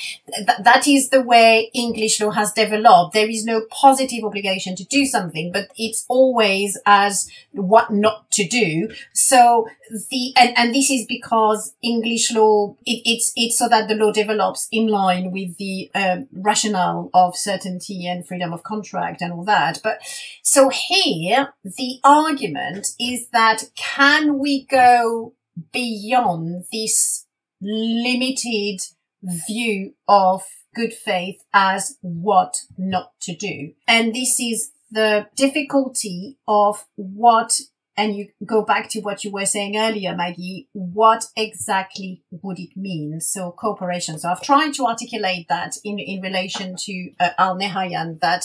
[0.46, 3.14] that, that is the way English law has developed.
[3.14, 8.46] There is no positive obligation to do something, but it's always as what not to
[8.46, 8.88] do.
[9.12, 9.66] So
[10.10, 14.12] the, and, and this is because English law, it, it's, it's so that the law
[14.12, 19.44] develops in line with the um, rationale of certainty and freedom of contract and all
[19.44, 19.80] that.
[19.82, 19.98] But
[20.42, 25.34] so here, the argument is that can we go
[25.72, 27.26] beyond this
[27.60, 28.80] limited
[29.22, 30.42] view of
[30.74, 33.72] good faith as what not to do?
[33.88, 37.60] And this is the difficulty of what
[37.96, 42.76] and you go back to what you were saying earlier, Maggie, what exactly would it
[42.76, 43.20] mean?
[43.20, 44.18] So cooperation.
[44.18, 48.44] So I've tried to articulate that in, in relation to uh, Al Nehayan that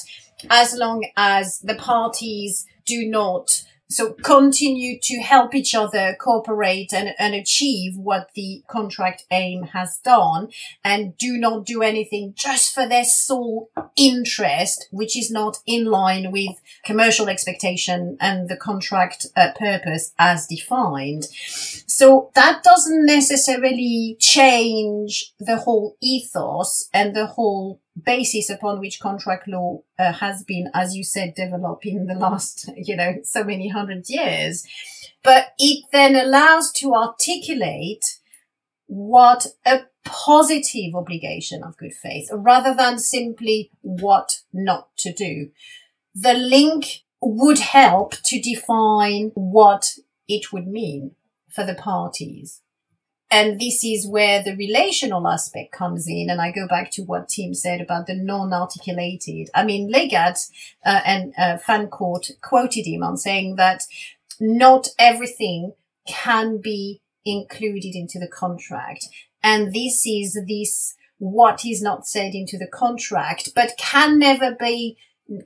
[0.50, 7.14] as long as the parties do not so continue to help each other cooperate and,
[7.20, 10.50] and achieve what the contract aim has done
[10.84, 16.32] and do not do anything just for their sole interest, which is not in line
[16.32, 21.26] with commercial expectation and the contract uh, purpose as defined.
[21.26, 29.48] So that doesn't necessarily change the whole ethos and the whole basis upon which contract
[29.48, 33.70] law uh, has been, as you said, developed in the last, you know, so many
[33.70, 34.66] hundred years.
[35.24, 38.20] But it then allows to articulate
[38.88, 45.50] what a positive obligation of good faith rather than simply what not to do.
[46.16, 49.94] The link would help to define what
[50.28, 51.12] it would mean
[51.50, 52.62] for the parties.
[53.32, 56.30] And this is where the relational aspect comes in.
[56.30, 59.50] And I go back to what Tim said about the non-articulated.
[59.56, 60.50] I mean, Leggatt
[60.86, 63.84] uh, and uh, Fancourt quoted him on saying that
[64.42, 65.74] not everything
[66.06, 69.08] can be included into the contract.
[69.42, 74.98] And this is this what is not said into the contract, but can never be,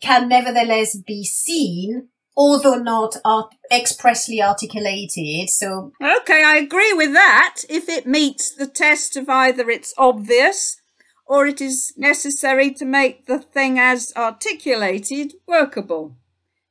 [0.01, 5.49] can nevertheless be seen although not art- expressly articulated.
[5.49, 7.61] So, okay, I agree with that.
[7.69, 10.81] If it meets the test of either it's obvious
[11.25, 16.15] or it is necessary to make the thing as articulated workable.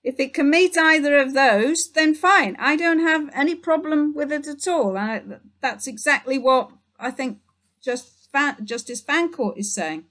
[0.04, 2.56] If it can meet either of those, then fine.
[2.58, 4.98] I don't have any problem with it at all.
[4.98, 7.38] And that's exactly what I think
[7.82, 8.14] just
[8.64, 10.04] Justice Fancourt is saying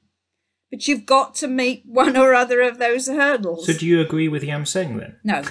[0.73, 3.67] but you've got to meet one or other of those hurdles.
[3.67, 5.17] So, do you agree with Yam Seng then?
[5.23, 5.43] No.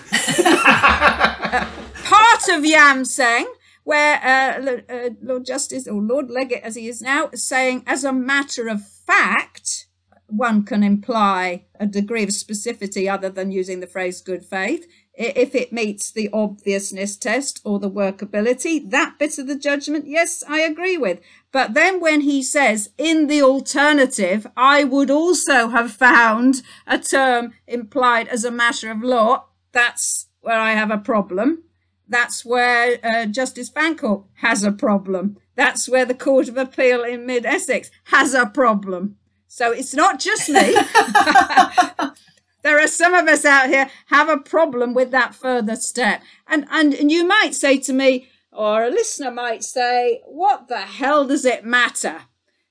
[0.45, 1.69] uh,
[2.03, 3.47] part of Yam Seng,
[3.85, 8.03] where uh, uh, Lord Justice or Lord Leggatt, as he is now, is saying, as
[8.03, 9.87] a matter of fact,
[10.27, 15.55] one can imply a degree of specificity other than using the phrase good faith if
[15.55, 20.61] it meets the obviousness test or the workability, that bit of the judgment, yes, I
[20.61, 21.21] agree with.
[21.53, 27.53] But then when he says, in the alternative, I would also have found a term
[27.67, 31.65] implied as a matter of law, that's where I have a problem.
[32.09, 35.37] That's where uh, Justice Fancourt has a problem.
[35.55, 39.17] That's where the Court of Appeal in Mid Essex has a problem.
[39.47, 40.75] So it's not just me.
[42.63, 46.23] there are some of us out here have a problem with that further step.
[46.47, 50.83] And, and, and you might say to me, or a listener might say, what the
[50.83, 52.23] hell does it matter?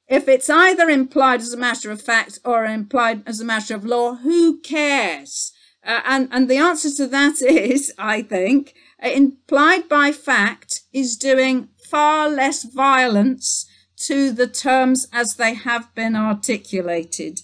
[0.07, 3.85] If it's either implied as a matter of fact or implied as a matter of
[3.85, 5.53] law, who cares?
[5.83, 11.69] Uh, and, and the answer to that is, I think, implied by fact is doing
[11.77, 13.65] far less violence
[13.95, 17.41] to the terms as they have been articulated.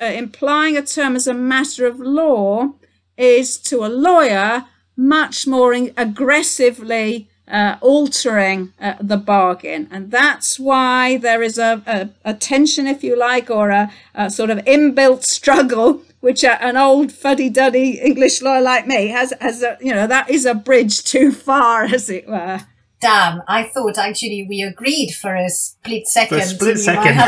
[0.00, 2.74] Uh, implying a term as a matter of law
[3.16, 4.66] is to a lawyer
[4.96, 9.88] much more aggressively uh, altering uh, the bargain.
[9.90, 14.30] And that's why there is a, a, a tension, if you like, or a, a
[14.30, 19.62] sort of inbuilt struggle, which an old fuddy duddy English lawyer like me has, has
[19.62, 22.60] a, you know, that is a bridge too far, as it were.
[23.00, 26.38] Damn, I thought actually we agreed for a split second.
[26.38, 27.18] For a split second.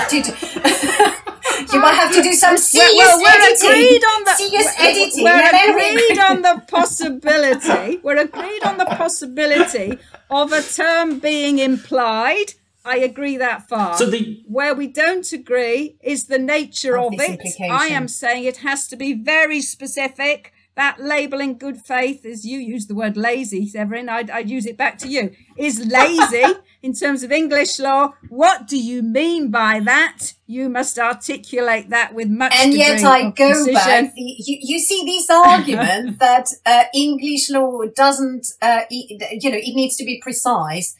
[1.74, 3.70] you might have to do some serious well, we're editing.
[3.70, 5.24] Agreed on the, serious we're, editing.
[5.24, 8.00] We're agreed on the possibility.
[8.02, 9.98] We're agreed on the possibility
[10.30, 12.54] of a term being implied.
[12.84, 13.96] I agree that far.
[13.96, 17.40] So the where we don't agree is the nature of, of it.
[17.60, 22.58] I am saying it has to be very specific that labeling good faith, as you
[22.58, 26.44] use the word lazy, Severin, I'd, I'd use it back to you, is lazy
[26.82, 28.14] in terms of English law.
[28.28, 30.34] What do you mean by that?
[30.46, 33.74] You must articulate that with much and yet I go precision.
[33.74, 34.12] back.
[34.16, 39.96] You, you see this argument that uh, English law doesn't, uh, you know, it needs
[39.96, 40.96] to be precise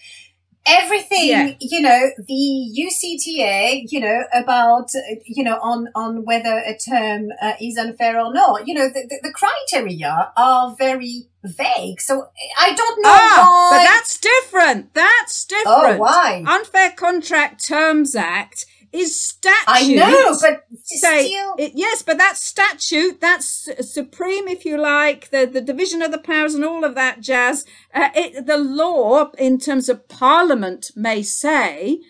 [0.67, 1.53] everything yeah.
[1.61, 4.91] you know the ucta you know about
[5.27, 8.67] you know on on whether a term uh, is unfair or not.
[8.67, 12.01] You know the, the, the, criteria are very vague.
[12.01, 14.95] So i don't know ah, why but that's different.
[14.95, 15.69] That's different.
[15.69, 16.45] oh why?
[16.47, 19.65] Unfair contract terms act is statute.
[19.67, 21.55] I know, but say still...
[21.59, 23.21] it, yes, but that's statute.
[23.21, 27.21] That's supreme, if you like, the the division of the powers and all of that
[27.21, 27.67] jazz.
[27.93, 32.01] Uh, it, the law, in terms of Parliament, may say.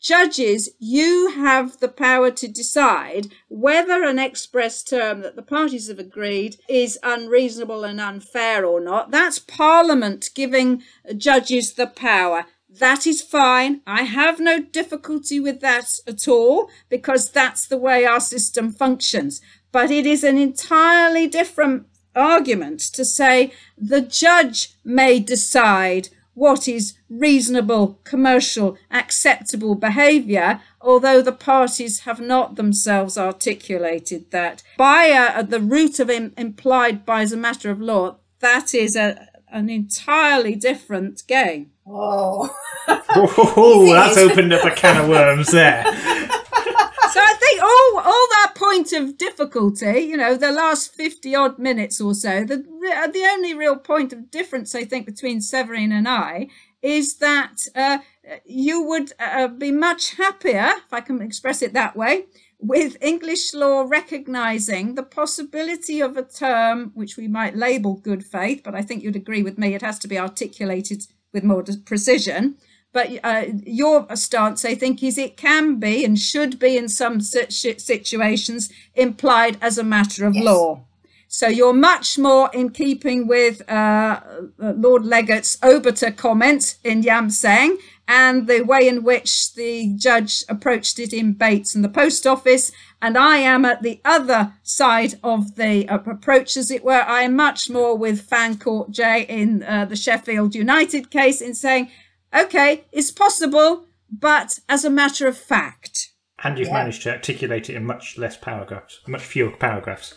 [0.00, 6.00] Judges, you have the power to decide whether an express term that the parties have
[6.00, 9.12] agreed is unreasonable and unfair or not.
[9.12, 10.82] That's Parliament giving
[11.16, 12.46] judges the power.
[12.78, 13.82] That is fine.
[13.86, 19.40] I have no difficulty with that at all because that's the way our system functions.
[19.72, 26.94] But it is an entirely different argument to say the judge may decide what is
[27.10, 34.62] reasonable, commercial, acceptable behaviour, although the parties have not themselves articulated that.
[34.78, 38.96] By uh, the route of Im- implied by as a matter of law, that is
[38.96, 41.71] a, an entirely different game.
[41.86, 42.54] Oh.
[42.88, 45.84] oh, that's opened up a can of worms there.
[45.84, 51.58] so I think all all that point of difficulty, you know, the last fifty odd
[51.58, 56.08] minutes or so, the the only real point of difference I think between Severin and
[56.08, 56.48] I
[56.82, 57.98] is that uh,
[58.44, 62.26] you would uh, be much happier, if I can express it that way,
[62.58, 68.62] with English law recognizing the possibility of a term which we might label good faith,
[68.64, 72.56] but I think you'd agree with me, it has to be articulated with more precision.
[72.92, 77.20] But uh, your stance, I think, is it can be and should be in some
[77.20, 80.44] situations implied as a matter of yes.
[80.44, 80.84] law.
[81.26, 84.20] So you're much more in keeping with uh,
[84.58, 90.98] Lord Leggatt's obiter comment in Yam Seng and the way in which the judge approached
[90.98, 92.70] it in Bates and the post office.
[93.02, 97.02] And I am at the other side of the uh, approach, as it were.
[97.02, 101.90] I am much more with Fancourt J in uh, the Sheffield United case in saying,
[102.32, 106.10] okay, it's possible, but as a matter of fact.
[106.44, 106.74] And you've yeah.
[106.74, 110.14] managed to articulate it in much less paragraphs, much fewer paragraphs.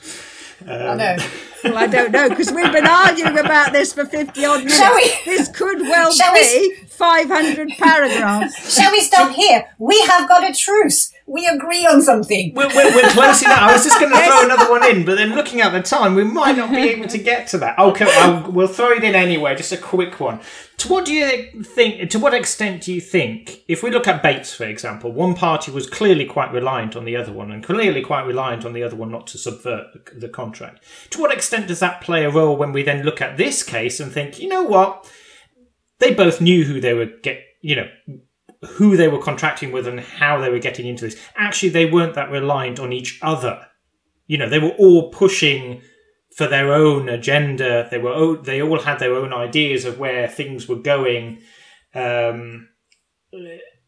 [0.62, 1.18] Um, I know.
[1.64, 4.78] well, I don't know because we've been arguing about this for fifty odd minutes.
[4.78, 5.12] Shall we?
[5.26, 6.40] This could well Shall be
[6.82, 6.88] we?
[6.88, 8.76] five hundred paragraphs.
[8.76, 9.66] Shall we stop here?
[9.78, 11.12] We have got a truce.
[11.28, 12.54] We agree on something.
[12.54, 13.58] We're, we're, we're close enough.
[13.58, 16.14] I was just going to throw another one in, but then looking at the time,
[16.14, 17.80] we might not be able to get to that.
[17.80, 19.56] Okay, I'll, we'll throw it in anyway.
[19.56, 20.40] Just a quick one.
[20.78, 22.12] To what do you think?
[22.12, 25.72] To what extent do you think, if we look at Bates, for example, one party
[25.72, 28.96] was clearly quite reliant on the other one, and clearly quite reliant on the other
[28.96, 30.84] one not to subvert the, the contract.
[31.12, 34.00] To what extent does that play a role when we then look at this case
[34.00, 35.12] and think, you know what?
[35.98, 37.88] They both knew who they were get, you know,
[38.66, 41.18] who they were contracting with and how they were getting into this.
[41.36, 43.68] Actually, they weren't that reliant on each other.
[44.28, 45.82] You know, they were all pushing
[46.36, 47.88] for their own agenda.
[47.90, 51.40] They were they all had their own ideas of where things were going.
[51.94, 52.70] Um,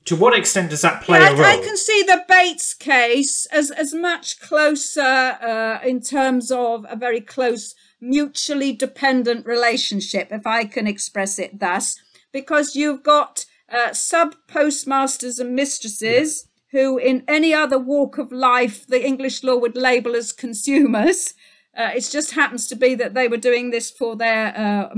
[0.06, 1.46] to what extent does that play yeah, a role?
[1.46, 6.96] I can see the Bates case as as much closer uh, in terms of a
[6.96, 12.00] very close mutually dependent relationship, if I can express it thus,
[12.32, 18.86] because you've got uh, sub postmasters and mistresses who, in any other walk of life,
[18.88, 21.34] the English law would label as consumers.
[21.76, 24.96] Uh, it just happens to be that they were doing this for their uh,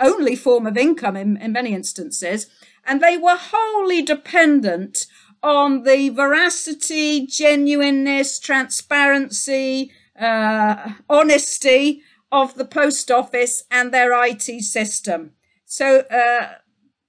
[0.00, 2.46] only form of income in, in many instances,
[2.86, 5.06] and they were wholly dependent
[5.42, 12.02] on the veracity, genuineness, transparency, uh, honesty
[12.32, 15.32] of the post office and their IT system.
[15.66, 16.54] So uh,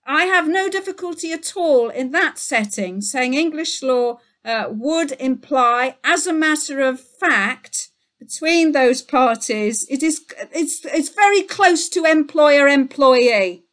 [0.05, 5.97] I have no difficulty at all in that setting saying English law uh, would imply,
[6.03, 7.89] as a matter of fact,
[8.19, 13.63] between those parties, it is it's it's very close to employer employee.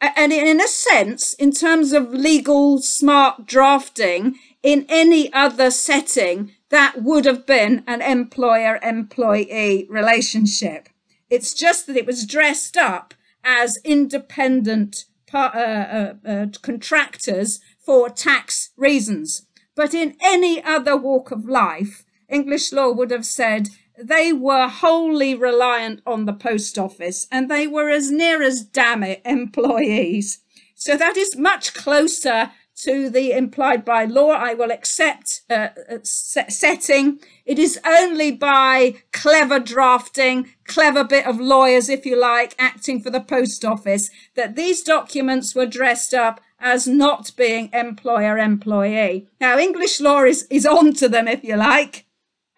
[0.00, 7.02] And in a sense, in terms of legal smart drafting, in any other setting, that
[7.02, 10.88] would have been an employer employee relationship.
[11.30, 18.70] It's just that it was dressed up as independent uh, uh, uh, contractors for tax
[18.76, 19.46] reasons.
[19.74, 23.68] But in any other walk of life, English law would have said
[23.98, 29.02] they were wholly reliant on the post office and they were as near as damn
[29.02, 30.40] it employees.
[30.74, 32.52] So that is much closer
[32.82, 34.30] to the implied by law.
[34.30, 37.20] I will accept uh, uh setting.
[37.44, 43.10] It is only by clever drafting, clever bit of lawyers, if you like, acting for
[43.10, 49.28] the post office, that these documents were dressed up as not being employer employee.
[49.40, 52.06] Now, English law is, is on to them, if you like.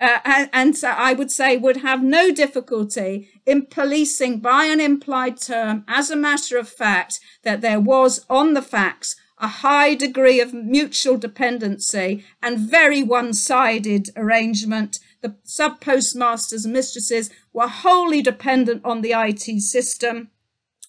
[0.00, 4.80] Uh, and, and so I would say would have no difficulty in policing by an
[4.80, 9.94] implied term as a matter of fact that there was on the facts a high
[9.94, 14.98] degree of mutual dependency and very one-sided arrangement.
[15.22, 20.28] The sub postmasters and mistresses were wholly dependent on the IT system,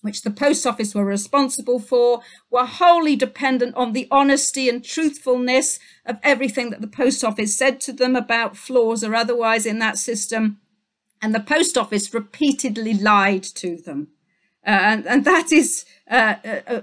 [0.02, 5.80] which the post office were responsible for, were wholly dependent on the honesty and truthfulness
[6.06, 9.98] of everything that the post office said to them about flaws or otherwise in that
[9.98, 10.60] system.
[11.22, 14.10] And the post office repeatedly lied to them.
[14.66, 16.36] Uh, and, and that is uh,
[16.68, 16.82] uh,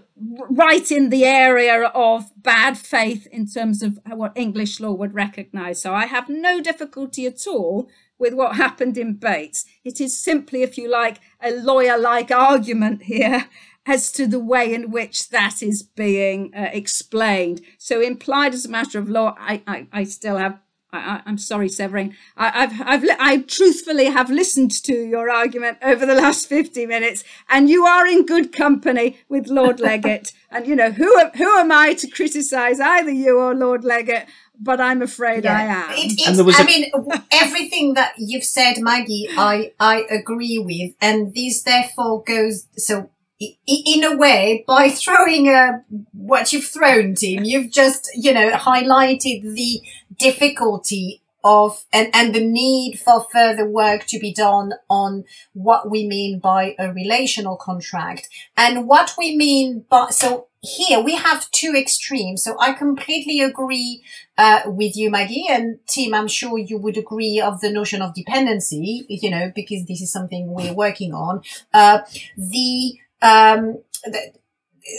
[0.51, 5.81] right in the area of bad faith in terms of what English law would recognize.
[5.81, 9.65] So I have no difficulty at all with what happened in Bates.
[9.85, 13.47] It is simply, if you like, a lawyer like argument here
[13.87, 17.61] as to the way in which that is being uh, explained.
[17.79, 20.59] So implied as a matter of law, I, I, I still have
[20.93, 22.17] I, am sorry, Severine.
[22.37, 27.25] I, have I've, I truthfully have listened to your argument over the last 50 minutes,
[27.49, 30.33] and you are in good company with Lord Leggatt.
[30.51, 34.27] and you know who who am I to criticise either you or Lord Leggatt?
[34.61, 35.57] But I'm afraid yeah.
[35.57, 35.91] I am.
[35.99, 36.91] It, and there was I a- mean,
[37.31, 43.11] everything that you've said, Maggie, I I agree with, and this therefore goes so
[43.41, 49.43] in a way, by throwing a, what you've thrown, Tim, you've just, you know, highlighted
[49.55, 49.81] the
[50.19, 56.07] difficulty of and, and the need for further work to be done on what we
[56.07, 58.29] mean by a relational contract.
[58.57, 62.43] And what we mean by so here we have two extremes.
[62.43, 64.03] So i completely agree
[64.37, 68.15] uh, with you maggie and tim i'm sure you would agree of the notion of
[68.15, 71.43] dependency you know because this is something we're working on.
[71.73, 72.01] Uh,
[72.37, 74.35] the um, th-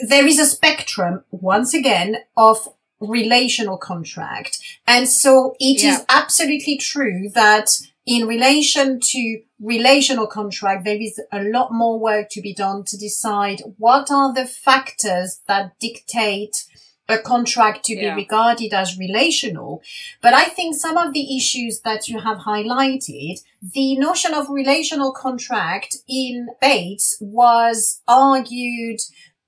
[0.07, 2.67] there is a spectrum once again of
[2.99, 4.59] relational contract.
[4.87, 5.95] And so it yeah.
[5.95, 7.69] is absolutely true that
[8.05, 12.97] in relation to relational contract, there is a lot more work to be done to
[12.97, 16.65] decide what are the factors that dictate
[17.09, 18.13] a contract to yeah.
[18.13, 19.81] be regarded as relational.
[20.21, 25.11] But I think some of the issues that you have highlighted, the notion of relational
[25.11, 29.01] contract in Bates was argued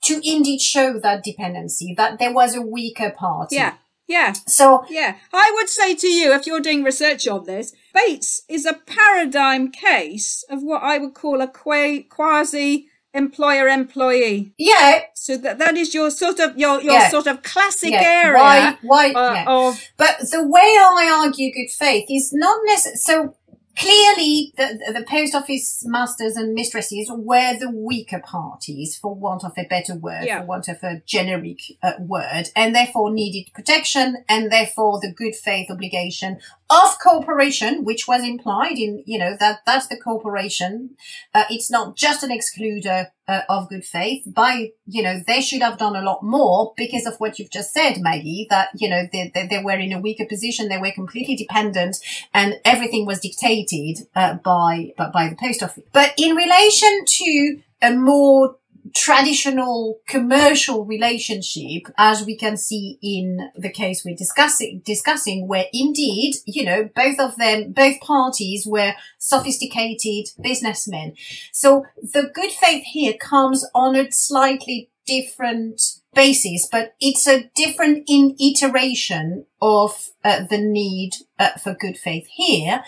[0.04, 3.56] to indeed show that dependency, that there was a weaker party.
[3.56, 3.76] Yeah.
[4.08, 4.34] Yeah.
[4.46, 8.66] So Yeah, I would say to you, if you're doing research on this, Bates is
[8.66, 14.54] a paradigm case of what I would call a quasi employer employee.
[14.58, 17.10] yeah, So that that is your sort of your your Yeah.
[17.10, 18.24] sort of classic yeah.
[18.26, 18.78] area Why?
[18.82, 19.06] Why?
[19.12, 19.46] uh, yeah.
[19.48, 22.98] of But the way I argue good faith is not necessarily
[23.34, 23.36] so.
[23.78, 29.54] Clearly, the, the post office masters and mistresses were the weaker parties, for want of
[29.58, 30.42] a better word, Yeah.
[30.42, 35.36] for want of a generic uh, word, and therefore needed protection, and therefore the good
[35.36, 36.40] faith obligation
[36.72, 40.92] of cooperation, which was implied in, you know, that that's the cooperation.
[41.36, 44.24] Uh, it's not just an excluder uh, of good faith.
[44.26, 47.74] By, you know, they should have done a lot more because of what you've just
[47.74, 50.70] said, Maggie, that, you know, they, they, they were in a weaker position.
[50.70, 51.98] They were completely dependent
[52.34, 55.84] and everything was dictated uh, by, by, by the post office.
[55.92, 58.56] But in relation to a more
[58.96, 66.36] traditional commercial relationship, as we can see in the case we're discussing, discussing, where indeed,
[66.46, 71.14] you know, both of them, both parties were sophisticated businessmen.
[71.52, 78.04] So the good faith here comes on a slightly different basis, but it's a different
[78.08, 82.84] in iteration of uh, the need uh, for good faith here.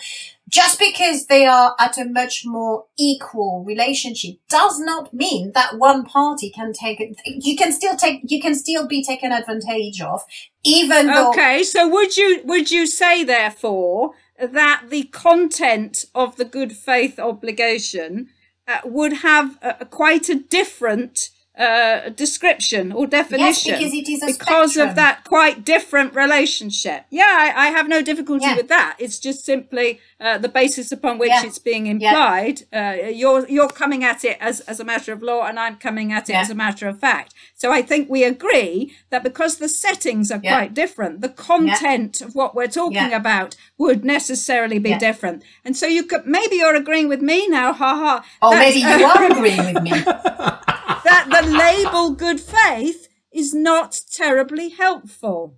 [0.48, 6.04] Just because they are at a much more equal relationship does not mean that one
[6.04, 7.16] party can take it.
[7.24, 10.22] You can still take, you can still be taken advantage of,
[10.62, 16.44] even though Okay, so would you would you say therefore that the content of the
[16.44, 18.28] good faith obligation
[18.68, 24.22] uh, would have a quite a different uh, description or definition yes, because it is
[24.22, 24.88] a because spectrum.
[24.88, 27.04] of that quite different relationship.
[27.10, 28.56] Yeah, I, I have no difficulty Yeah.
[28.56, 28.96] with that.
[28.98, 31.44] It's just simply uh, the basis upon which Yeah.
[31.46, 32.62] it's being implied.
[32.72, 36.12] Uh, you're you're coming at it as as a matter of law, and I'm coming
[36.12, 36.40] at it Yeah.
[36.40, 37.34] as a matter of fact.
[37.54, 40.56] So I think we agree that because the settings are Yeah.
[40.56, 43.16] quite different, the content of what we're talking Yeah.
[43.16, 44.98] about would necessarily be Yeah.
[44.98, 45.42] different.
[45.64, 48.24] And so you could maybe you're agreeing with me now, ha ha.
[48.42, 49.92] or that, maybe you are agreeing with me.
[51.04, 55.56] that the label good faith is not terribly helpful.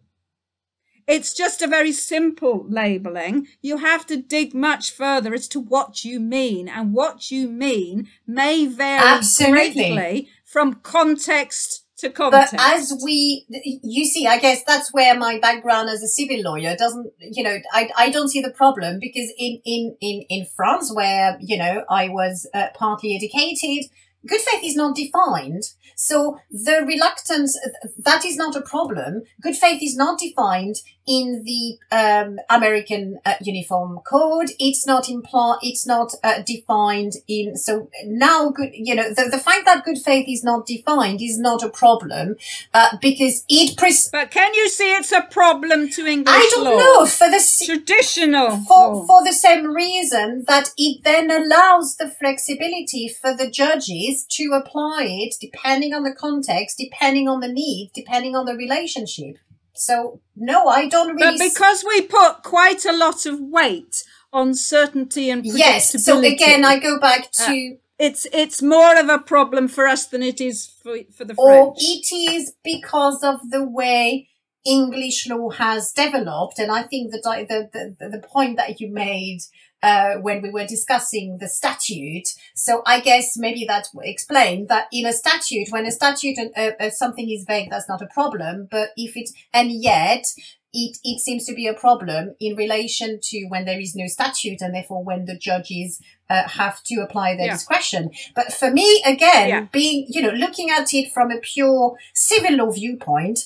[1.06, 3.46] It's just a very simple labeling.
[3.62, 8.08] You have to dig much further as to what you mean, and what you mean
[8.26, 9.72] may vary Absolutely.
[9.72, 12.52] greatly from context to context.
[12.56, 13.46] But as we,
[13.82, 17.58] you see, I guess that's where my background as a civil lawyer doesn't, you know,
[17.72, 21.84] I, I don't see the problem because in, in, in, in France where, you know,
[21.88, 23.90] I was uh, partly educated,
[24.26, 25.62] good faith is not defined.
[25.94, 27.58] So the reluctance,
[27.98, 29.22] that is not a problem.
[29.40, 30.76] Good faith is not defined
[31.06, 34.50] in the um, American uh, Uniform Code.
[34.58, 39.38] It's not imply, it's not uh, defined in, so now good, you know, the, the
[39.38, 42.36] fact that good faith is not defined is not a problem,
[42.74, 46.64] uh, because it pres- but can you see it's a problem to English I don't
[46.64, 46.78] law?
[46.78, 49.06] know, for the, Traditional for, law.
[49.06, 55.06] for the same reason that it then allows the flexibility for the judges to apply
[55.08, 59.38] it depending on the context, depending on the need, depending on the relationship.
[59.76, 61.38] So no, I don't really.
[61.38, 64.02] But because we put quite a lot of weight
[64.32, 66.04] on certainty and predictability, yes.
[66.04, 70.06] So again, I go back uh, to it's it's more of a problem for us
[70.06, 71.38] than it is for for the French.
[71.38, 74.28] or it is because of the way
[74.64, 79.40] English law has developed, and I think that the, the the point that you made
[79.88, 82.28] uh, when we were discussing the statute.
[82.54, 86.50] So I guess maybe that will explain that in a statute, when a statute and
[86.62, 88.54] uh, uh, something is vague, that's not a problem.
[88.70, 89.28] But if it
[89.58, 90.24] and yet
[90.72, 94.60] it, it seems to be a problem in relation to when there is no statute
[94.60, 97.52] and therefore when the judges uh, have to apply their Yeah.
[97.52, 98.10] discretion.
[98.34, 99.60] But for me, again, Yeah.
[99.72, 103.38] being, you know, looking at it from a pure civil law viewpoint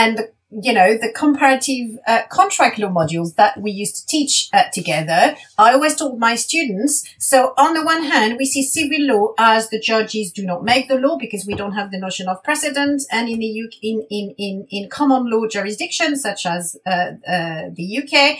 [0.00, 0.24] and the
[0.60, 5.34] you know, the comparative uh, contract law modules that we used to teach uh, together,
[5.56, 9.70] I always told my students, so on the one hand, we see civil law as
[9.70, 13.02] the judges do not make the law because we don't have the notion of precedent.
[13.10, 17.70] And in the UK, in, in, in, in common law jurisdictions such as uh, uh,
[17.72, 18.38] the UK,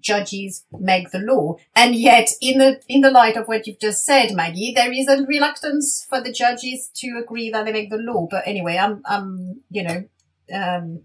[0.00, 1.56] judges make the law.
[1.74, 5.08] And yet, in the in the light of what you've just said, Maggie, there is
[5.08, 8.26] a reluctance for the judges to agree that they make the law.
[8.30, 10.04] But anyway, I'm I'm you know
[10.52, 11.02] um,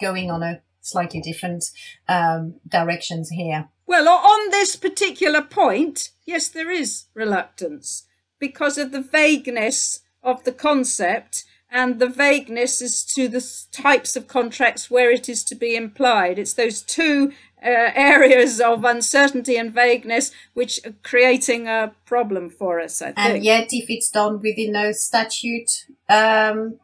[0.00, 1.64] going on a slightly different
[2.08, 3.68] um, directions here.
[3.86, 8.04] Well, on this particular point, yes, there is reluctance
[8.38, 14.28] because of the vagueness of the concept and the vagueness as to the types of
[14.28, 16.38] contracts where it is to be implied.
[16.38, 17.32] It's those two
[17.64, 23.18] uh, areas of uncertainty and vagueness which are creating a problem for us, I think.
[23.18, 26.78] And yet, if it's done within a statute, um,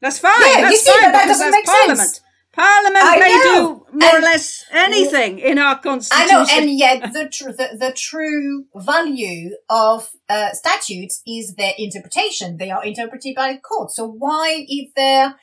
[0.00, 0.32] That's fine.
[0.40, 1.98] Yeah, that's you see, fine but that doesn't make Parliament.
[1.98, 2.20] sense.
[2.58, 3.86] Parliament I may know.
[3.90, 6.28] do more or less anything in our I constitution.
[6.28, 12.56] know, and yet the, tr- the the true value of uh, statutes is their interpretation.
[12.56, 13.90] They are interpreted by the court.
[13.92, 15.36] So why is there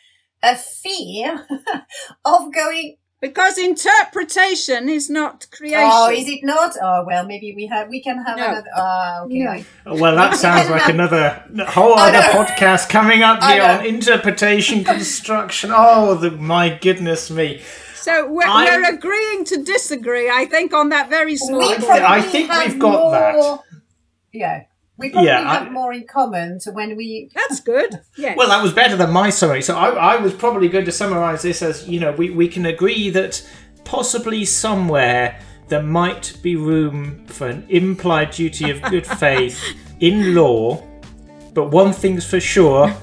[0.44, 1.48] a fear
[2.26, 2.98] of going?
[3.26, 5.90] Because interpretation is not creation.
[5.92, 6.76] Oh, is it not?
[6.82, 8.46] Oh well, maybe we have we can have No.
[8.50, 8.70] another.
[8.76, 9.40] Oh, okay.
[9.44, 9.52] No.
[9.52, 9.66] I-
[10.02, 12.34] Well, that sounds like another whole I other know.
[12.46, 15.72] podcast coming up oh, here on interpretation construction.
[15.74, 17.62] Oh, the, my goodness me!
[17.96, 22.02] So we're, we're agreeing to disagree, I think, on that very small I- point.
[22.18, 23.60] I think we've got that.
[24.32, 24.64] Yeah,
[24.98, 26.60] we probably Yeah, I- have more in common.
[26.60, 28.00] So when we That's good.
[28.18, 28.36] Yeah.
[28.38, 29.62] Well, that was better than my summary.
[29.62, 32.66] So I, I was probably going to summarize this as you know we, we can
[32.66, 33.46] agree that
[33.84, 39.60] possibly somewhere there might be room for an implied duty of good faith
[40.00, 40.84] in law,
[41.54, 42.94] but one thing's for sure,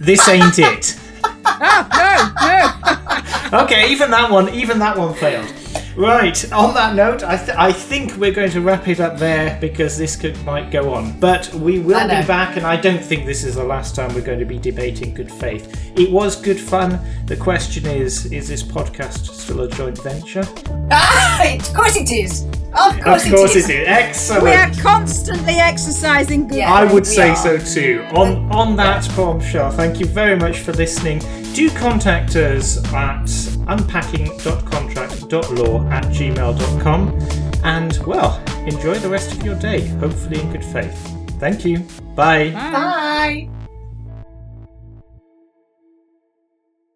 [0.00, 0.98] this ain't it.
[1.24, 3.60] oh, no, no.
[3.64, 5.52] Okay, even that one, even that one failed.
[5.96, 6.52] Right.
[6.52, 9.96] On that note, I, th- I think we're going to wrap it up there because
[9.96, 11.18] this could might go on.
[11.20, 14.20] But we will be back, and I don't think this is the last time we're
[14.20, 15.92] going to be debating good faith.
[15.96, 16.98] It was good fun.
[17.26, 20.44] The question is: Is this podcast still a joint venture?
[20.90, 22.42] ah, of course it is.
[22.76, 23.68] Of Of course, course it is.
[23.68, 23.88] it is.
[23.88, 24.42] Excellent.
[24.44, 26.72] We are constantly exercising good Yeah.
[26.72, 27.36] I would say are.
[27.36, 28.04] so too.
[28.14, 31.20] On on that bombshell, thank you very much for listening.
[31.54, 33.26] Do contact us at
[33.68, 37.18] unpacking.contract.law at gmail.com
[37.64, 41.10] and well, enjoy the rest of your day, hopefully in good faith.
[41.40, 41.80] Thank you.
[42.14, 42.50] Bye.
[42.50, 43.48] Bye.